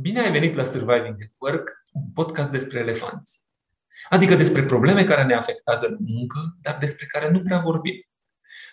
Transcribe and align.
Bine 0.00 0.20
ai 0.20 0.30
venit 0.30 0.54
la 0.54 0.64
Surviving 0.64 1.16
at 1.22 1.32
Work, 1.38 1.82
un 1.92 2.10
podcast 2.14 2.50
despre 2.50 2.78
elefanți. 2.78 3.40
Adică 4.08 4.34
despre 4.34 4.64
probleme 4.64 5.04
care 5.04 5.24
ne 5.24 5.34
afectează 5.34 5.86
în 5.86 5.96
muncă, 6.00 6.56
dar 6.60 6.76
despre 6.78 7.06
care 7.06 7.30
nu 7.30 7.42
prea 7.42 7.58
vorbim. 7.58 7.94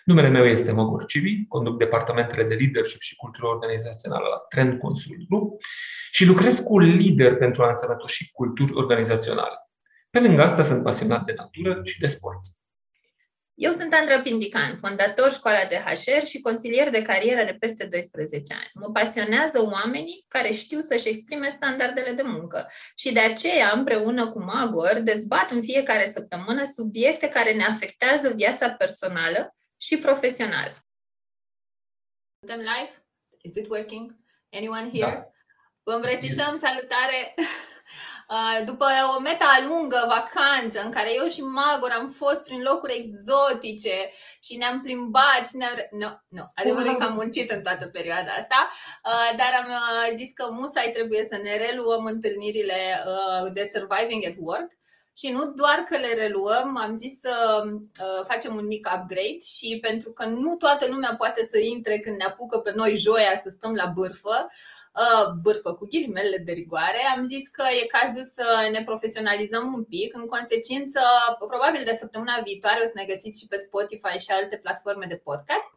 Numele 0.04 0.28
meu 0.28 0.44
este 0.44 0.72
Măgor 0.72 1.04
Civi, 1.04 1.46
conduc 1.46 1.78
departamentele 1.78 2.44
de 2.44 2.54
leadership 2.54 3.00
și 3.00 3.16
cultură 3.16 3.46
organizațională 3.46 4.26
la 4.28 4.36
Trend 4.36 4.78
Consult 4.78 5.28
Group 5.28 5.62
și 6.10 6.24
lucrez 6.24 6.58
cu 6.58 6.78
lider 6.78 7.36
pentru 7.36 7.62
a 7.62 7.68
însănătoși 7.68 8.30
culturi 8.32 8.72
organizaționale. 8.74 9.56
Pe 10.10 10.20
lângă 10.20 10.42
asta 10.42 10.62
sunt 10.62 10.82
pasionat 10.82 11.24
de 11.24 11.34
natură 11.36 11.80
și 11.84 12.00
de 12.00 12.06
sport. 12.06 12.40
Eu 13.58 13.72
sunt 13.72 13.92
Andra 13.92 14.20
Pindican, 14.20 14.78
fondator 14.78 15.32
școala 15.32 15.64
de 15.64 15.76
HR 15.76 16.26
și 16.26 16.40
consilier 16.40 16.90
de 16.90 17.02
carieră 17.02 17.44
de 17.44 17.56
peste 17.58 17.86
12 17.86 18.54
ani. 18.54 18.70
Mă 18.74 18.90
pasionează 18.92 19.62
oamenii 19.64 20.24
care 20.28 20.52
știu 20.52 20.80
să-și 20.80 21.08
exprime 21.08 21.50
standardele 21.50 22.12
de 22.12 22.22
muncă 22.22 22.70
și 22.96 23.12
de 23.12 23.20
aceea, 23.20 23.72
împreună 23.72 24.28
cu 24.30 24.42
Magor, 24.42 24.98
dezbat 24.98 25.50
în 25.50 25.62
fiecare 25.62 26.10
săptămână 26.10 26.64
subiecte 26.74 27.28
care 27.28 27.54
ne 27.54 27.64
afectează 27.64 28.28
viața 28.28 28.70
personală 28.70 29.54
și 29.76 29.98
profesională. 29.98 30.74
Suntem 32.38 32.58
live? 32.58 32.90
Is 33.42 33.56
it 33.56 33.68
working? 33.68 34.16
Anyone 34.50 34.90
here? 34.92 35.10
Da. 35.10 35.30
Vă 35.82 35.92
îmbrățișăm, 35.92 36.56
salutare! 36.56 37.34
Uh, 38.28 38.64
după 38.64 38.86
o 39.16 39.20
meta 39.20 39.64
lungă 39.68 40.04
vacanță 40.08 40.82
în 40.84 40.90
care 40.90 41.14
eu 41.14 41.28
și 41.28 41.40
Magor 41.40 41.90
am 41.90 42.08
fost 42.08 42.44
prin 42.44 42.62
locuri 42.62 42.96
exotice 42.96 44.10
și 44.40 44.56
ne-am 44.56 44.82
plimbat 44.82 45.42
și 45.48 45.56
ne-am... 45.56 45.74
Nu, 45.90 46.08
nu, 46.28 46.44
adevărul 46.54 46.96
că 46.96 47.04
am 47.04 47.14
muncit 47.14 47.50
în 47.50 47.62
toată 47.62 47.86
perioada 47.86 48.32
asta, 48.38 48.70
uh, 49.04 49.36
dar 49.36 49.50
am 49.62 49.70
uh, 49.70 50.16
zis 50.16 50.32
că 50.34 50.48
musai 50.50 50.90
trebuie 50.92 51.26
să 51.30 51.38
ne 51.42 51.56
reluăm 51.56 52.04
întâlnirile 52.04 53.04
de 53.52 53.70
Surviving 53.74 54.26
at 54.26 54.34
Work 54.38 54.70
și 55.14 55.28
nu 55.28 55.52
doar 55.52 55.84
că 55.88 55.96
le 55.96 56.14
reluăm, 56.14 56.76
am 56.76 56.96
zis 56.96 57.20
să 57.20 57.62
facem 58.26 58.56
un 58.56 58.66
mic 58.66 58.88
upgrade 58.94 59.38
și 59.56 59.78
pentru 59.80 60.12
că 60.12 60.24
nu 60.24 60.56
toată 60.56 60.86
lumea 60.86 61.14
poate 61.16 61.44
să 61.44 61.58
intre 61.58 61.98
când 61.98 62.16
ne 62.16 62.24
apucă 62.24 62.58
pe 62.58 62.72
noi 62.74 62.96
joia 62.96 63.40
să 63.42 63.48
stăm 63.50 63.74
la 63.74 63.86
bârfă, 63.86 64.46
Uh, 64.46 64.75
bârfă 65.42 65.74
cu 65.74 65.86
ghilimele 65.86 66.38
de 66.38 66.52
rigoare, 66.52 67.00
am 67.16 67.24
zis 67.24 67.48
că 67.48 67.64
e 67.82 67.94
cazul 67.98 68.24
să 68.24 68.68
ne 68.72 68.82
profesionalizăm 68.84 69.72
un 69.72 69.84
pic. 69.84 70.16
În 70.16 70.26
consecință, 70.26 71.00
probabil 71.48 71.82
de 71.84 71.98
săptămâna 72.00 72.40
viitoare 72.44 72.80
o 72.84 72.86
să 72.86 72.92
ne 72.96 73.10
găsiți 73.12 73.40
și 73.40 73.46
pe 73.46 73.56
Spotify 73.56 74.16
și 74.24 74.30
alte 74.30 74.56
platforme 74.56 75.06
de 75.08 75.22
podcast. 75.28 75.68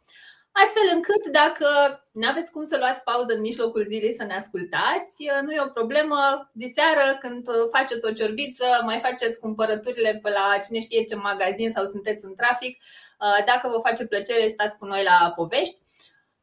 Astfel 0.52 0.88
încât 0.94 1.23
dacă 1.42 1.67
nu 2.11 2.28
aveți 2.28 2.52
cum 2.52 2.66
să 2.66 2.78
luați 2.78 3.03
pauză 3.03 3.34
în 3.34 3.42
mijlocul 3.42 3.84
zilei 3.84 4.16
să 4.20 4.23
ne 4.23 4.36
ascultați, 4.36 5.17
uh, 5.20 5.39
nu 5.45 5.52
e 5.52 5.67
o 5.67 5.78
problemă. 5.80 6.50
Diseară, 6.52 7.17
când 7.20 7.48
faceți 7.72 8.06
o 8.08 8.11
ciorbiță, 8.11 8.66
mai 8.86 9.00
faceți 9.00 9.39
cumpărăturile 9.39 10.20
pe 10.23 10.30
la 10.30 10.59
cine 10.66 10.80
știe 10.80 11.04
ce 11.04 11.16
magazin 11.16 11.72
sau 11.72 11.86
sunteți 11.86 12.26
în 12.26 12.36
trafic, 12.36 12.73
uh, 12.78 13.44
dacă 13.45 13.67
vă 13.67 13.80
face 13.88 14.08
plăcere, 14.08 14.48
stați 14.48 14.78
cu 14.78 14.86
noi 14.86 15.04
la 15.04 15.33
povești. 15.36 15.78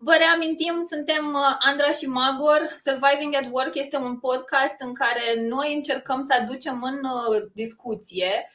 Vă 0.09 0.15
reamintim, 0.19 0.87
suntem 0.91 1.33
uh, 1.35 1.57
Andra 1.59 1.93
și 1.93 2.07
Magor. 2.07 2.75
Surviving 2.85 3.35
at 3.35 3.49
Work 3.51 3.75
este 3.75 3.97
un 3.97 4.19
podcast 4.19 4.77
în 4.79 4.95
care 4.95 5.41
noi 5.41 5.75
încercăm 5.75 6.23
să 6.23 6.35
aducem 6.41 6.83
în 6.83 6.95
uh, 7.05 7.43
discuție 7.53 8.51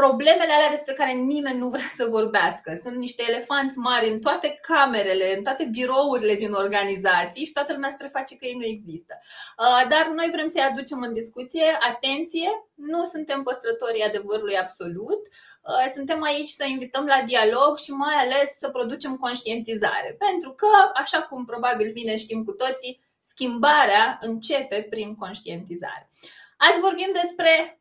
problemele 0.00 0.52
alea 0.52 0.70
despre 0.70 0.94
care 0.94 1.12
nimeni 1.12 1.58
nu 1.58 1.68
vrea 1.68 1.90
să 1.98 2.14
vorbească. 2.16 2.68
Sunt 2.84 2.96
niște 2.96 3.22
elefanți 3.28 3.78
mari 3.78 4.08
în 4.08 4.20
toate 4.20 4.58
camerele, 4.62 5.36
în 5.36 5.42
toate 5.42 5.64
birourile 5.64 6.34
din 6.34 6.52
organizații 6.52 7.46
și 7.46 7.52
toată 7.52 7.72
lumea 7.72 7.90
se 7.90 7.96
preface 7.98 8.36
că 8.36 8.44
ei 8.44 8.56
nu 8.60 8.64
există. 8.64 9.14
Uh, 9.22 9.88
dar 9.88 10.04
noi 10.14 10.28
vrem 10.32 10.46
să-i 10.46 10.68
aducem 10.70 11.00
în 11.02 11.12
discuție. 11.12 11.66
Atenție, 11.90 12.48
nu 12.74 13.04
suntem 13.04 13.42
păstrătorii 13.42 14.08
adevărului 14.08 14.58
absolut. 14.58 15.22
Uh, 15.66 15.90
suntem 15.94 16.22
aici 16.22 16.48
să 16.48 16.64
invităm 16.68 17.06
la 17.06 17.22
dialog 17.26 17.78
și 17.78 17.90
mai 17.90 18.14
ales 18.14 18.58
să 18.58 18.68
producem 18.70 19.16
conștientizare. 19.16 20.16
Pentru 20.18 20.50
că, 20.50 20.66
așa 20.94 21.22
cum 21.22 21.44
probabil 21.44 21.92
bine 21.92 22.16
știm 22.16 22.44
cu 22.44 22.52
toții, 22.52 23.00
schimbarea 23.20 24.18
începe 24.20 24.86
prin 24.90 25.14
conștientizare. 25.14 26.10
Azi 26.56 26.80
vorbim 26.80 27.10
despre 27.22 27.80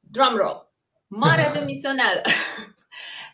drum 0.00 0.36
roll, 0.36 0.72
marea 1.06 1.52
demisională. 1.56 2.20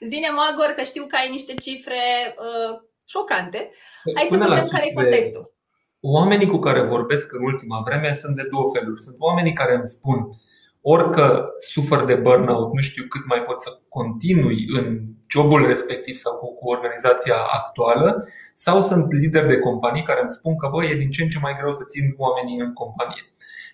Zine 0.00 0.28
Magor 0.28 0.72
că 0.77 0.82
știu 0.82 1.06
că 1.06 1.17
ai 1.17 1.31
niște 1.31 1.55
cifre 1.55 2.00
uh, 2.38 2.81
șocante. 3.05 3.71
Hai 4.15 4.27
Până 4.28 4.44
să 4.44 4.50
vedem 4.50 4.69
care 4.69 4.87
e 4.87 4.93
contextul. 4.93 5.55
Oamenii 6.00 6.47
cu 6.47 6.59
care 6.59 6.82
vorbesc 6.82 7.32
în 7.32 7.44
ultima 7.44 7.82
vreme 7.84 8.15
sunt 8.15 8.37
de 8.37 8.49
două 8.50 8.71
feluri. 8.72 9.00
Sunt 9.00 9.17
oamenii 9.19 9.53
care 9.53 9.75
îmi 9.75 9.87
spun 9.87 10.41
orică 10.83 11.55
sufăr 11.59 12.05
de 12.05 12.15
burnout, 12.15 12.73
nu 12.73 12.81
știu 12.81 13.05
cât 13.09 13.27
mai 13.27 13.43
pot 13.43 13.61
să 13.61 13.79
continui 13.89 14.67
în 14.69 15.01
jobul 15.29 15.67
respectiv 15.67 16.15
sau 16.15 16.37
cu, 16.37 16.55
cu 16.55 16.69
organizația 16.69 17.37
actuală, 17.37 18.29
sau 18.55 18.81
sunt 18.81 19.13
lideri 19.13 19.49
de 19.49 19.59
companii 19.59 20.03
care 20.03 20.21
îmi 20.21 20.31
spun 20.31 20.57
că 20.57 20.69
bă, 20.73 20.85
e 20.85 20.95
din 20.95 21.11
ce 21.11 21.23
în 21.23 21.29
ce 21.29 21.39
mai 21.43 21.57
greu 21.59 21.73
să 21.73 21.85
țin 21.89 22.15
oamenii 22.17 22.59
în 22.59 22.73
companie. 22.73 23.25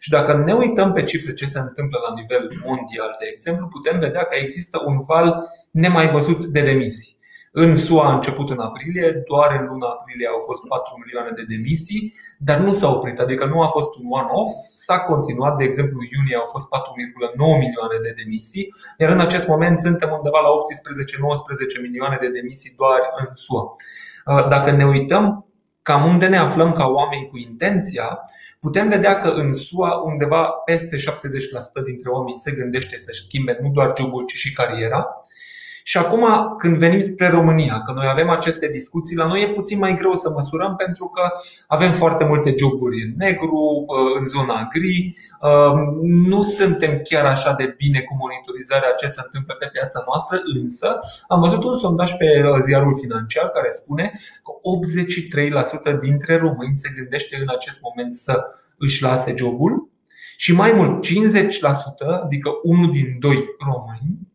Și 0.01 0.11
dacă 0.11 0.37
ne 0.37 0.53
uităm 0.53 0.93
pe 0.93 1.05
cifre 1.05 1.35
ce 1.35 1.47
se 1.47 1.59
întâmplă 1.59 1.99
la 2.09 2.15
nivel 2.15 2.49
mondial, 2.65 3.17
de 3.19 3.27
exemplu, 3.33 3.67
putem 3.67 3.99
vedea 3.99 4.23
că 4.23 4.37
există 4.39 4.83
un 4.87 5.01
val 5.01 5.49
nemai 5.71 6.11
văzut 6.11 6.45
de 6.45 6.61
demisii. 6.61 7.16
În 7.59 7.77
SUA 7.77 8.09
a 8.09 8.15
început 8.15 8.51
în 8.51 8.59
aprilie, 8.59 9.07
doar 9.31 9.51
în 9.59 9.65
luna 9.71 9.87
aprilie 9.87 10.29
au 10.35 10.41
fost 10.49 10.63
4 10.67 11.03
milioane 11.03 11.33
de 11.39 11.45
demisii, 11.55 12.15
dar 12.39 12.59
nu 12.67 12.73
s-a 12.73 12.89
oprit, 12.97 13.19
adică 13.19 13.45
nu 13.47 13.63
a 13.63 13.69
fost 13.77 13.91
un 13.99 14.07
one-off, 14.21 14.53
s-a 14.87 14.99
continuat, 15.11 15.57
de 15.57 15.65
exemplu, 15.65 15.99
iunie 16.15 16.37
au 16.37 16.49
fost 16.55 16.67
4,9 16.67 17.65
milioane 17.65 17.99
de 18.03 18.13
demisii, 18.21 18.75
iar 18.99 19.11
în 19.11 19.21
acest 19.21 19.47
moment 19.53 19.81
suntem 19.81 20.11
undeva 20.19 20.41
la 20.47 20.51
18-19 21.79 21.81
milioane 21.87 22.17
de 22.21 22.31
demisii 22.39 22.75
doar 22.77 23.01
în 23.21 23.29
SUA. 23.35 23.63
Uh, 23.65 24.49
dacă 24.49 24.71
ne 24.71 24.87
uităm 24.87 25.47
cam 25.83 26.05
unde 26.13 26.27
ne 26.27 26.39
aflăm 26.39 26.73
ca 26.73 26.87
oameni 26.87 27.29
cu 27.31 27.37
intenția, 27.39 28.19
putem 28.61 28.89
vedea 28.89 29.19
că 29.19 29.29
în 29.29 29.55
SUA 29.55 30.03
undeva 30.05 30.43
peste 30.65 30.97
70% 30.97 31.01
dintre 31.85 32.09
oameni 32.11 32.39
se 32.39 32.53
gândește 32.53 32.97
să 32.97 33.11
schimbe 33.13 33.59
nu 33.63 33.69
doar 33.71 33.93
jobul, 33.99 34.25
ci 34.25 34.35
și 34.35 34.53
cariera. 34.53 35.07
Și 35.89 35.99
acum, 35.99 36.25
când 36.59 36.77
venim 36.77 37.01
spre 37.01 37.29
România, 37.29 37.83
că 37.83 37.93
noi 37.93 38.07
avem 38.11 38.29
aceste 38.29 38.69
discuții, 38.69 39.17
la 39.17 39.27
noi 39.27 39.43
e 39.43 39.49
puțin 39.49 39.79
mai 39.79 39.95
greu 39.97 40.15
să 40.15 40.31
măsurăm 40.31 40.77
pentru 40.77 41.07
că 41.07 41.23
avem 41.67 41.93
foarte 41.93 42.25
multe 42.25 42.55
joburi 42.59 43.03
în 43.03 43.13
negru, 43.17 43.85
în 44.19 44.27
zona 44.27 44.69
gri. 44.73 45.15
Nu 46.03 46.43
suntem 46.43 47.01
chiar 47.05 47.25
așa 47.25 47.53
de 47.53 47.75
bine 47.77 48.01
cu 48.01 48.17
monitorizarea 48.19 48.93
ce 49.01 49.07
se 49.07 49.21
întâmplă 49.25 49.55
pe 49.55 49.69
piața 49.73 50.03
noastră, 50.07 50.41
însă 50.63 50.99
am 51.29 51.41
văzut 51.41 51.65
un 51.65 51.77
sondaj 51.77 52.13
pe 52.17 52.27
ziarul 52.63 52.99
financiar 53.03 53.49
care 53.49 53.69
spune 53.71 54.13
că 54.45 54.53
83% 55.95 55.99
dintre 56.01 56.37
români 56.37 56.77
se 56.77 56.93
gândește 56.97 57.37
în 57.41 57.49
acest 57.57 57.79
moment 57.83 58.15
să 58.15 58.45
își 58.79 59.03
lase 59.03 59.35
jobul 59.37 59.91
și 60.37 60.53
mai 60.53 60.73
mult, 60.73 61.07
50%, 61.07 61.11
adică 62.23 62.51
unul 62.63 62.91
din 62.91 63.17
doi 63.19 63.45
români, 63.59 64.26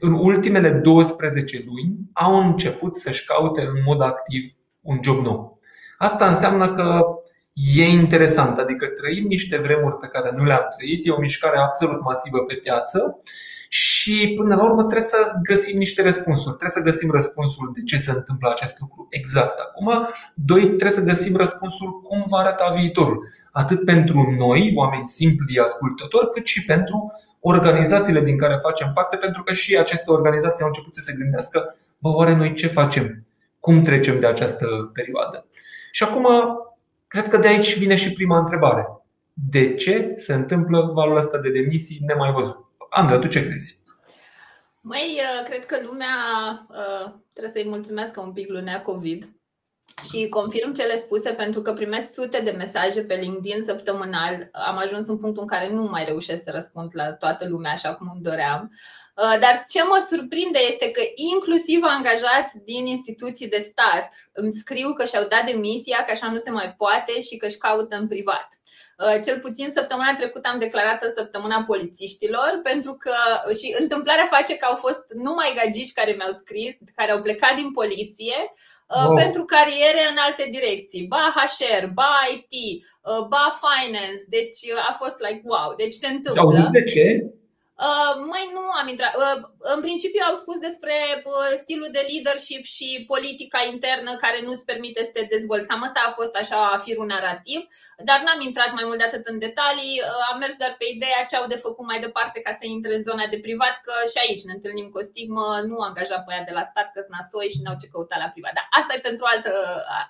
în 0.00 0.12
ultimele 0.12 0.70
12 0.70 1.64
luni 1.66 1.96
au 2.12 2.36
început 2.36 2.96
să-și 2.96 3.24
caute 3.24 3.60
în 3.60 3.82
mod 3.84 4.02
activ 4.02 4.52
un 4.80 4.98
job 5.02 5.24
nou. 5.24 5.58
Asta 5.98 6.28
înseamnă 6.28 6.74
că 6.74 7.04
e 7.76 7.84
interesant, 7.84 8.58
adică 8.58 8.86
trăim 8.86 9.26
niște 9.26 9.56
vremuri 9.56 9.96
pe 9.96 10.06
care 10.06 10.32
nu 10.36 10.44
le-am 10.44 10.66
trăit, 10.76 11.06
e 11.06 11.10
o 11.10 11.20
mișcare 11.20 11.58
absolut 11.58 12.00
masivă 12.00 12.38
pe 12.38 12.54
piață 12.54 13.18
și 13.68 14.34
până 14.36 14.54
la 14.54 14.64
urmă 14.64 14.84
trebuie 14.84 15.08
să 15.08 15.32
găsim 15.42 15.78
niște 15.78 16.02
răspunsuri. 16.02 16.56
Trebuie 16.56 16.82
să 16.82 16.90
găsim 16.90 17.10
răspunsul 17.10 17.70
de 17.74 17.82
ce 17.82 17.96
se 17.96 18.10
întâmplă 18.10 18.48
acest 18.50 18.80
lucru 18.80 19.06
exact 19.10 19.58
acum. 19.58 20.08
Doi, 20.34 20.66
trebuie 20.66 20.90
să 20.90 21.02
găsim 21.02 21.36
răspunsul 21.36 22.00
cum 22.00 22.24
va 22.28 22.38
arăta 22.38 22.74
viitorul. 22.76 23.28
Atât 23.52 23.84
pentru 23.84 24.34
noi, 24.38 24.72
oameni 24.76 25.06
simpli, 25.06 25.58
ascultători, 25.58 26.30
cât 26.30 26.46
și 26.46 26.64
pentru 26.64 27.12
organizațiile 27.48 28.20
din 28.20 28.38
care 28.38 28.58
facem 28.62 28.90
parte, 28.94 29.16
pentru 29.16 29.42
că 29.42 29.52
și 29.52 29.76
aceste 29.76 30.10
organizații 30.10 30.62
au 30.62 30.68
început 30.68 30.94
să 30.94 31.00
se 31.00 31.14
gândească, 31.18 31.76
bă, 31.98 32.08
oare 32.08 32.34
noi 32.34 32.54
ce 32.54 32.66
facem? 32.66 33.26
Cum 33.60 33.82
trecem 33.82 34.20
de 34.20 34.26
această 34.26 34.90
perioadă? 34.92 35.46
Și 35.90 36.02
acum, 36.02 36.26
cred 37.06 37.28
că 37.28 37.36
de 37.36 37.48
aici 37.48 37.78
vine 37.78 37.96
și 37.96 38.12
prima 38.12 38.38
întrebare. 38.38 38.86
De 39.32 39.74
ce 39.74 40.14
se 40.16 40.34
întâmplă 40.34 40.90
valul 40.94 41.16
ăsta 41.16 41.38
de 41.38 41.50
demisii 41.50 42.00
nemai 42.06 42.32
văzut? 42.32 42.56
Andra, 42.88 43.18
tu 43.18 43.26
ce 43.26 43.46
crezi? 43.46 43.80
Măi, 44.80 45.20
uh, 45.20 45.48
cred 45.48 45.64
că 45.64 45.76
lumea 45.84 46.16
uh, 46.68 47.12
trebuie 47.32 47.52
să-i 47.52 47.70
mulțumească 47.70 48.20
un 48.20 48.32
pic 48.32 48.48
lunea 48.48 48.82
COVID 48.82 49.24
și 50.02 50.28
confirm 50.28 50.72
cele 50.72 50.96
spuse 50.96 51.32
pentru 51.32 51.62
că 51.62 51.72
primesc 51.72 52.12
sute 52.12 52.40
de 52.40 52.50
mesaje 52.50 53.02
pe 53.02 53.14
LinkedIn 53.14 53.62
săptămânal. 53.62 54.48
Am 54.52 54.76
ajuns 54.76 55.06
în 55.06 55.18
punctul 55.18 55.42
în 55.42 55.48
care 55.48 55.68
nu 55.72 55.82
mai 55.82 56.04
reușesc 56.04 56.44
să 56.44 56.50
răspund 56.50 56.90
la 56.94 57.12
toată 57.12 57.48
lumea 57.48 57.72
așa 57.72 57.94
cum 57.94 58.10
îmi 58.12 58.22
doream. 58.22 58.70
Uh, 59.16 59.38
dar 59.40 59.64
ce 59.68 59.82
mă 59.82 60.06
surprinde 60.10 60.58
este 60.70 60.90
că 60.90 61.00
inclusiv 61.14 61.80
angajați 61.82 62.64
din 62.64 62.86
instituții 62.86 63.48
de 63.48 63.58
stat 63.58 64.30
îmi 64.32 64.52
scriu 64.52 64.92
că 64.92 65.04
și-au 65.04 65.26
dat 65.28 65.44
demisia, 65.44 66.04
că 66.04 66.10
așa 66.10 66.30
nu 66.30 66.38
se 66.38 66.50
mai 66.50 66.74
poate 66.76 67.20
și 67.20 67.36
că 67.36 67.46
își 67.46 67.58
caută 67.58 67.96
în 67.96 68.06
privat. 68.06 68.48
Uh, 68.98 69.20
cel 69.24 69.38
puțin 69.38 69.70
săptămâna 69.70 70.14
trecută 70.14 70.48
am 70.48 70.58
declarat 70.58 71.02
în 71.02 71.12
săptămâna 71.12 71.62
polițiștilor, 71.66 72.60
pentru 72.62 72.94
că 72.94 73.14
și 73.54 73.76
întâmplarea 73.78 74.26
face 74.30 74.56
că 74.56 74.64
au 74.64 74.76
fost 74.76 75.04
numai 75.14 75.52
gagici 75.56 75.92
care 75.92 76.12
mi-au 76.12 76.32
scris, 76.32 76.76
care 76.94 77.10
au 77.10 77.22
plecat 77.22 77.54
din 77.54 77.72
poliție, 77.72 78.34
uh, 78.38 78.77
Wow. 78.94 79.14
pentru 79.14 79.44
cariere 79.44 80.02
în 80.10 80.16
alte 80.26 80.48
direcții, 80.50 81.06
ba 81.06 81.32
HR, 81.34 81.86
ba 81.86 82.12
IT, 82.34 82.84
ba 83.28 83.58
finance, 83.64 84.22
deci 84.28 84.58
a 84.88 84.92
fost 84.92 85.18
like 85.28 85.42
wow, 85.44 85.74
deci 85.76 85.94
se 85.94 86.06
întâmplă. 86.06 86.42
Au 86.42 86.50
zis 86.50 86.68
de 86.70 86.84
ce? 86.84 87.32
Uh, 87.86 88.12
mai 88.32 88.44
nu 88.56 88.64
am 88.80 88.86
intrat. 88.92 89.14
Uh, 89.22 89.38
în 89.74 89.80
principiu 89.86 90.22
au 90.28 90.36
spus 90.42 90.58
despre 90.68 90.96
uh, 91.32 91.50
stilul 91.62 91.90
de 91.96 92.02
leadership 92.10 92.64
și 92.76 92.88
politica 93.12 93.60
internă 93.72 94.10
care 94.24 94.38
nu-ți 94.46 94.68
permite 94.70 95.00
să 95.04 95.12
te 95.14 95.24
dezvolți. 95.34 95.68
Cam 95.68 95.82
asta 95.82 96.00
a 96.04 96.16
fost 96.20 96.34
așa 96.42 96.60
firul 96.84 97.06
narrativ, 97.14 97.60
dar 98.08 98.18
n-am 98.24 98.40
intrat 98.48 98.70
mai 98.78 98.84
mult 98.86 98.98
de 98.98 99.08
atât 99.08 99.24
în 99.32 99.38
detalii. 99.46 99.94
Am 100.30 100.38
mers 100.38 100.56
doar 100.60 100.74
pe 100.78 100.86
ideea 100.94 101.20
ce 101.28 101.36
au 101.36 101.46
de 101.52 101.62
făcut 101.66 101.86
mai 101.86 102.00
departe 102.06 102.38
ca 102.46 102.52
să 102.60 102.64
intre 102.66 102.92
în 102.94 103.02
zona 103.08 103.26
de 103.32 103.38
privat, 103.46 103.74
că 103.86 103.94
și 104.12 104.18
aici 104.24 104.46
ne 104.48 104.54
întâlnim 104.56 104.88
cu 104.90 104.98
o 104.98 105.08
stigmă, 105.10 105.46
nu 105.70 105.76
angaja 105.88 106.18
pe 106.18 106.32
aia 106.32 106.48
de 106.48 106.56
la 106.58 106.64
stat 106.70 106.86
că 106.92 106.98
sunt 107.04 107.14
nasoi 107.18 107.52
și 107.54 107.62
n-au 107.62 107.80
ce 107.80 107.92
căuta 107.92 108.16
la 108.24 108.32
privat. 108.34 108.52
Dar 108.58 108.66
asta 108.78 108.92
e 108.94 109.08
pentru 109.08 109.24
alt, 109.32 109.44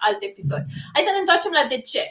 alt 0.06 0.20
episod. 0.30 0.62
Hai 0.94 1.06
să 1.06 1.12
ne 1.12 1.22
întoarcem 1.22 1.52
la 1.58 1.64
de 1.74 1.80
ce. 1.90 2.04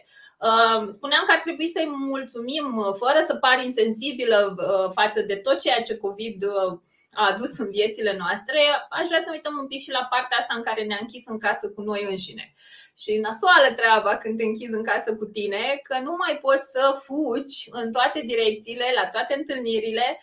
Spuneam 0.88 1.24
că 1.26 1.32
ar 1.32 1.40
trebui 1.40 1.68
să-i 1.70 1.88
mulțumim 1.88 2.78
uh, 2.78 2.94
fără 2.98 3.24
să 3.28 3.36
pari 3.36 3.66
insensibilă 3.66 4.56
uh, 4.58 4.92
față 4.94 5.22
de 5.22 5.36
tot 5.36 5.60
ceea 5.60 5.82
ce 5.82 5.98
COVID 5.98 6.44
uh, 6.44 6.80
a 7.14 7.28
adus 7.32 7.58
în 7.58 7.70
viețile 7.70 8.16
noastre. 8.18 8.60
Aș 8.90 9.08
vrea 9.08 9.20
să 9.20 9.26
ne 9.26 9.36
uităm 9.36 9.58
un 9.60 9.68
pic 9.68 9.82
și 9.82 9.92
la 9.92 10.08
partea 10.10 10.38
asta 10.38 10.54
în 10.56 10.64
care 10.64 10.84
ne-a 10.84 10.98
închis 11.02 11.28
în 11.28 11.40
casă 11.40 11.72
cu 11.72 11.82
noi 11.82 12.08
înșine. 12.10 12.54
Și 12.98 13.18
nasoală 13.18 13.74
treaba 13.76 14.18
când 14.18 14.38
te 14.38 14.44
închizi 14.44 14.74
în 14.74 14.84
casă 14.84 15.16
cu 15.16 15.26
tine, 15.26 15.80
că 15.84 16.00
nu 16.00 16.16
mai 16.18 16.38
poți 16.42 16.70
să 16.72 17.00
fugi 17.04 17.68
în 17.72 17.92
toate 17.92 18.20
direcțiile, 18.26 18.86
la 18.96 19.08
toate 19.10 19.34
întâlnirile 19.38 20.20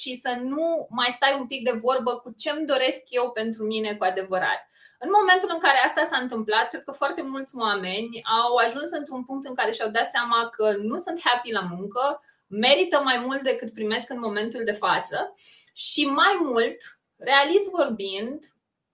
și 0.00 0.20
să 0.22 0.36
nu 0.42 0.86
mai 0.90 1.10
stai 1.16 1.36
un 1.38 1.46
pic 1.46 1.64
de 1.64 1.78
vorbă 1.82 2.12
cu 2.16 2.34
ce-mi 2.38 2.66
doresc 2.66 3.02
eu 3.08 3.30
pentru 3.30 3.64
mine 3.64 3.94
cu 3.94 4.04
adevărat. 4.04 4.68
În 5.04 5.10
momentul 5.20 5.50
în 5.52 5.58
care 5.58 5.78
asta 5.86 6.04
s-a 6.04 6.16
întâmplat, 6.16 6.68
cred 6.68 6.82
că 6.82 6.92
foarte 6.92 7.22
mulți 7.22 7.56
oameni 7.56 8.22
au 8.42 8.56
ajuns 8.56 8.90
într-un 8.90 9.24
punct 9.24 9.46
în 9.46 9.54
care 9.54 9.72
și-au 9.72 9.90
dat 9.90 10.08
seama 10.08 10.48
că 10.48 10.76
nu 10.82 10.98
sunt 10.98 11.20
happy 11.24 11.52
la 11.52 11.60
muncă, 11.60 12.22
merită 12.46 13.00
mai 13.04 13.18
mult 13.26 13.40
decât 13.40 13.72
primesc 13.72 14.10
în 14.10 14.18
momentul 14.18 14.64
de 14.64 14.72
față 14.72 15.34
și 15.74 16.04
mai 16.04 16.38
mult, 16.40 16.76
realist 17.16 17.70
vorbind, 17.70 18.38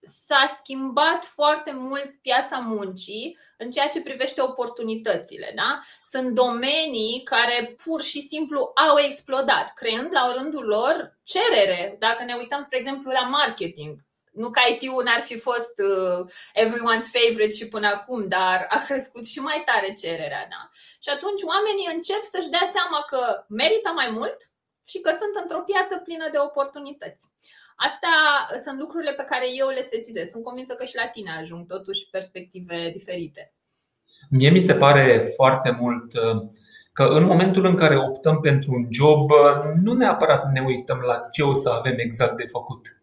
s-a 0.01 0.51
schimbat 0.55 1.25
foarte 1.25 1.73
mult 1.73 2.15
piața 2.23 2.57
muncii 2.57 3.39
în 3.59 3.71
ceea 3.71 3.89
ce 3.89 4.03
privește 4.03 4.41
oportunitățile. 4.43 5.53
Da? 5.55 5.81
Sunt 6.05 6.35
domenii 6.35 7.23
care 7.25 7.75
pur 7.85 8.03
și 8.03 8.23
simplu 8.23 8.73
au 8.89 8.99
explodat, 8.99 9.73
creând 9.75 10.09
la 10.13 10.35
rândul 10.37 10.65
lor 10.65 11.19
cerere. 11.23 11.97
Dacă 11.99 12.25
ne 12.25 12.35
uităm, 12.35 12.63
spre 12.63 12.79
exemplu, 12.79 13.11
la 13.11 13.29
marketing, 13.29 13.99
nu 14.31 14.49
că 14.51 14.61
IT-ul 14.71 15.03
n-ar 15.05 15.23
fi 15.31 15.37
fost 15.49 15.75
uh, 15.91 16.21
everyone's 16.65 17.09
favorite 17.17 17.57
și 17.59 17.69
până 17.75 17.89
acum, 17.97 18.21
dar 18.29 18.59
a 18.77 18.79
crescut 18.89 19.25
și 19.33 19.41
mai 19.49 19.63
tare 19.69 19.89
cererea. 20.03 20.45
Da? 20.55 20.63
Și 21.05 21.11
atunci 21.17 21.43
oamenii 21.53 21.93
încep 21.97 22.23
să-și 22.33 22.53
dea 22.55 22.67
seama 22.77 23.01
că 23.11 23.21
merită 23.61 23.91
mai 24.01 24.11
mult 24.19 24.39
și 24.91 24.99
că 25.05 25.11
sunt 25.21 25.35
într-o 25.43 25.67
piață 25.71 25.95
plină 26.07 26.27
de 26.35 26.41
oportunități. 26.49 27.25
Astea 27.87 28.17
sunt 28.65 28.79
lucrurile 28.79 29.13
pe 29.13 29.29
care 29.31 29.47
eu 29.63 29.69
le 29.69 29.83
sesizez. 29.95 30.27
Sunt 30.29 30.45
convinsă 30.45 30.75
că 30.75 30.85
și 30.85 31.01
la 31.03 31.07
tine 31.15 31.31
ajung 31.41 31.67
totuși 31.75 32.09
perspective 32.11 32.77
diferite. 32.97 33.43
Mie 34.31 34.51
mi 34.51 34.67
se 34.69 34.75
pare 34.75 35.33
foarte 35.37 35.71
mult 35.81 36.09
uh, 36.15 36.39
că 36.93 37.05
în 37.05 37.25
momentul 37.25 37.65
în 37.65 37.77
care 37.77 37.97
optăm 37.97 38.41
pentru 38.41 38.73
un 38.73 38.87
job, 38.91 39.31
uh, 39.31 39.61
nu 39.83 39.93
neapărat 39.93 40.43
ne 40.53 40.61
uităm 40.61 40.99
la 40.99 41.17
ce 41.33 41.43
o 41.43 41.55
să 41.55 41.69
avem 41.69 41.95
exact 41.99 42.37
de 42.37 42.47
făcut 42.47 42.81
Uh, 42.83 43.00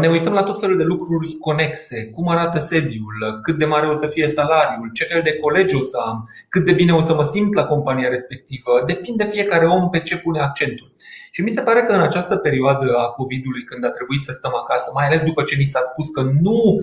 ne 0.00 0.08
uităm 0.08 0.32
la 0.32 0.42
tot 0.42 0.60
felul 0.60 0.76
de 0.76 0.82
lucruri 0.82 1.36
conexe, 1.38 2.10
cum 2.10 2.28
arată 2.28 2.58
sediul, 2.58 3.40
cât 3.42 3.58
de 3.58 3.64
mare 3.64 3.86
o 3.86 3.94
să 3.94 4.06
fie 4.06 4.28
salariul, 4.28 4.90
ce 4.92 5.04
fel 5.04 5.22
de 5.22 5.38
colegi 5.38 5.74
o 5.74 5.80
să 5.80 5.96
am, 6.06 6.28
cât 6.48 6.64
de 6.64 6.72
bine 6.72 6.92
o 6.92 7.00
să 7.00 7.14
mă 7.14 7.22
simt 7.22 7.54
la 7.54 7.64
compania 7.64 8.08
respectivă. 8.08 8.70
Depinde 8.86 9.24
fiecare 9.24 9.66
om 9.66 9.90
pe 9.90 10.00
ce 10.00 10.16
pune 10.16 10.40
accentul. 10.40 10.92
Și 11.30 11.42
mi 11.42 11.50
se 11.50 11.60
pare 11.60 11.82
că 11.82 11.92
în 11.92 12.00
această 12.00 12.36
perioadă 12.36 12.96
a 12.96 13.06
COVID-ului, 13.06 13.64
când 13.64 13.84
a 13.84 13.90
trebuit 13.90 14.24
să 14.24 14.32
stăm 14.32 14.52
acasă, 14.54 14.90
mai 14.94 15.06
ales 15.06 15.20
după 15.20 15.42
ce 15.42 15.54
ni 15.56 15.64
s-a 15.64 15.80
spus 15.80 16.08
că 16.08 16.22
nu 16.22 16.78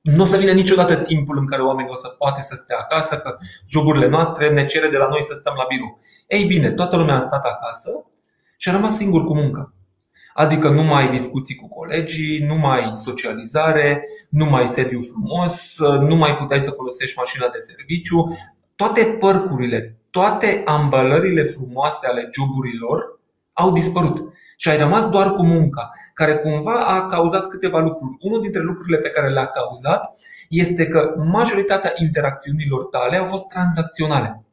nu 0.00 0.22
o 0.22 0.26
să 0.26 0.36
vină 0.36 0.52
niciodată 0.52 0.96
timpul 0.96 1.38
în 1.38 1.46
care 1.46 1.62
oamenii 1.62 1.90
o 1.90 1.96
să 1.96 2.08
poate 2.08 2.42
să 2.42 2.54
stea 2.54 2.76
acasă, 2.78 3.16
că 3.16 3.36
joburile 3.68 4.08
noastre 4.08 4.50
ne 4.50 4.66
cere 4.66 4.88
de 4.88 4.96
la 4.96 5.08
noi 5.08 5.22
să 5.22 5.34
stăm 5.34 5.54
la 5.56 5.64
birou. 5.68 6.00
Ei 6.26 6.44
bine, 6.44 6.70
toată 6.70 6.96
lumea 6.96 7.14
a 7.14 7.20
stat 7.20 7.44
acasă 7.44 7.90
și 8.56 8.68
a 8.68 8.72
rămas 8.72 8.96
singur 8.96 9.24
cu 9.24 9.34
muncă. 9.34 9.74
Adică 10.36 10.68
nu 10.68 10.82
mai 10.82 11.08
discuții 11.08 11.54
cu 11.54 11.68
colegii, 11.68 12.46
nu 12.46 12.54
mai 12.54 12.90
socializare, 12.94 14.02
nu 14.28 14.44
mai 14.44 14.68
sediu 14.68 15.00
frumos, 15.00 15.78
nu 16.00 16.16
mai 16.16 16.36
puteai 16.36 16.60
să 16.60 16.70
folosești 16.70 17.18
mașina 17.18 17.48
de 17.48 17.58
serviciu. 17.58 18.38
Toate 18.74 19.16
părcurile, 19.20 19.96
toate 20.10 20.62
ambalările 20.64 21.42
frumoase 21.42 22.06
ale 22.06 22.30
joburilor 22.32 23.20
au 23.52 23.72
dispărut 23.72 24.32
și 24.56 24.68
ai 24.68 24.78
rămas 24.78 25.08
doar 25.08 25.30
cu 25.30 25.44
munca, 25.44 25.90
care 26.14 26.34
cumva 26.34 26.86
a 26.86 27.06
cauzat 27.06 27.48
câteva 27.48 27.78
lucruri. 27.78 28.16
Unul 28.20 28.40
dintre 28.40 28.62
lucrurile 28.62 28.98
pe 28.98 29.10
care 29.10 29.28
le-a 29.28 29.46
cauzat 29.46 30.00
este 30.48 30.86
că 30.86 31.14
majoritatea 31.16 31.92
interacțiunilor 31.96 32.84
tale 32.84 33.16
au 33.16 33.26
fost 33.26 33.46
tranzacționale. 33.46 34.45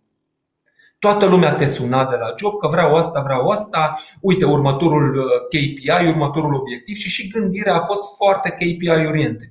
Toată 1.04 1.26
lumea 1.26 1.54
te 1.54 1.66
suna 1.66 2.06
de 2.10 2.16
la 2.16 2.34
job 2.38 2.60
că 2.60 2.68
vreau 2.68 2.96
asta, 2.96 3.22
vreau 3.22 3.48
asta, 3.48 4.00
uite 4.22 4.46
următorul 4.46 5.16
uh, 5.16 5.26
KPI, 5.48 6.08
următorul 6.08 6.54
obiectiv 6.54 6.96
și 6.96 7.10
și 7.10 7.28
gândirea 7.28 7.76
a 7.76 7.86
fost 7.86 8.16
foarte 8.16 8.50
KPI-oriented. 8.50 9.48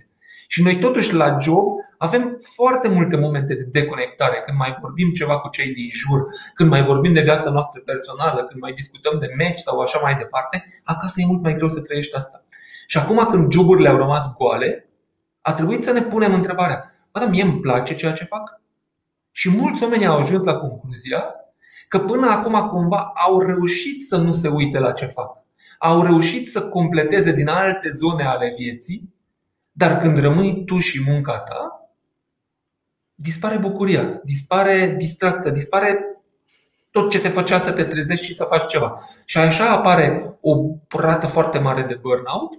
Și 0.47 0.63
noi 0.63 0.79
totuși 0.79 1.15
la 1.15 1.39
job 1.41 1.65
avem 1.99 2.37
foarte 2.55 2.89
multe 2.89 3.17
momente 3.17 3.55
de 3.55 3.67
deconectare 3.73 4.43
când 4.47 4.59
mai 4.59 4.77
vorbim 4.81 5.13
ceva 5.13 5.39
cu 5.39 5.49
cei 5.49 5.73
din 5.73 5.89
jur, 5.93 6.27
când 6.55 6.71
mai 6.71 6.85
vorbim 6.85 7.13
de 7.13 7.21
viața 7.21 7.51
noastră 7.51 7.81
personală, 7.81 8.45
când 8.45 8.61
mai 8.61 8.73
discutăm 8.73 9.19
de 9.19 9.29
meci 9.37 9.59
sau 9.59 9.81
așa 9.81 9.99
mai 10.03 10.15
departe, 10.15 10.81
acasă 10.85 11.21
e 11.21 11.27
mult 11.27 11.43
mai 11.43 11.55
greu 11.55 11.69
să 11.69 11.81
trăiești 11.81 12.17
asta. 12.17 12.45
Și 12.87 12.99
acum 12.99 13.27
când 13.31 13.53
joburile 13.53 13.89
au 13.89 13.97
rămas 13.97 14.35
goale, 14.37 14.89
a 15.41 15.53
trebuit 15.53 15.83
să 15.83 15.93
ne 15.93 16.03
punem 16.03 16.35
întrebarea, 16.35 16.95
bă, 17.13 17.19
dar 17.19 17.29
mie 17.29 17.43
îmi 17.43 17.61
place 17.61 17.95
ceea 17.95 18.13
ce 18.13 18.25
fac? 18.25 18.61
Și 19.31 19.51
mulți 19.51 19.83
oameni 19.83 20.07
au 20.07 20.19
ajuns 20.19 20.43
la 20.45 20.55
concluzia 20.55 21.37
că 21.93 21.99
până 21.99 22.27
acum 22.27 22.69
cumva 22.69 23.13
au 23.27 23.41
reușit 23.41 24.07
să 24.07 24.17
nu 24.17 24.33
se 24.33 24.49
uite 24.49 24.79
la 24.79 24.93
ce 24.93 25.07
fac. 25.07 25.37
Au 25.79 26.03
reușit 26.03 26.51
să 26.51 26.69
completeze 26.69 27.33
din 27.33 27.49
alte 27.49 27.91
zone 27.91 28.25
ale 28.25 28.55
vieții, 28.57 29.15
dar 29.73 29.99
când 29.99 30.19
rămâi 30.19 30.65
tu 30.65 30.79
și 30.79 31.03
munca 31.07 31.39
ta, 31.39 31.91
dispare 33.15 33.57
bucuria, 33.57 34.21
dispare 34.25 34.95
distracția, 34.99 35.51
dispare 35.51 36.05
tot 36.91 37.11
ce 37.11 37.21
te 37.21 37.29
făcea 37.29 37.59
să 37.59 37.73
te 37.73 37.85
trezești 37.85 38.25
și 38.25 38.35
să 38.35 38.45
faci 38.45 38.67
ceva. 38.67 39.01
Și 39.25 39.39
așa 39.39 39.71
apare 39.71 40.39
o 40.41 40.57
rată 40.99 41.27
foarte 41.27 41.59
mare 41.59 41.83
de 41.83 41.99
burnout, 42.01 42.55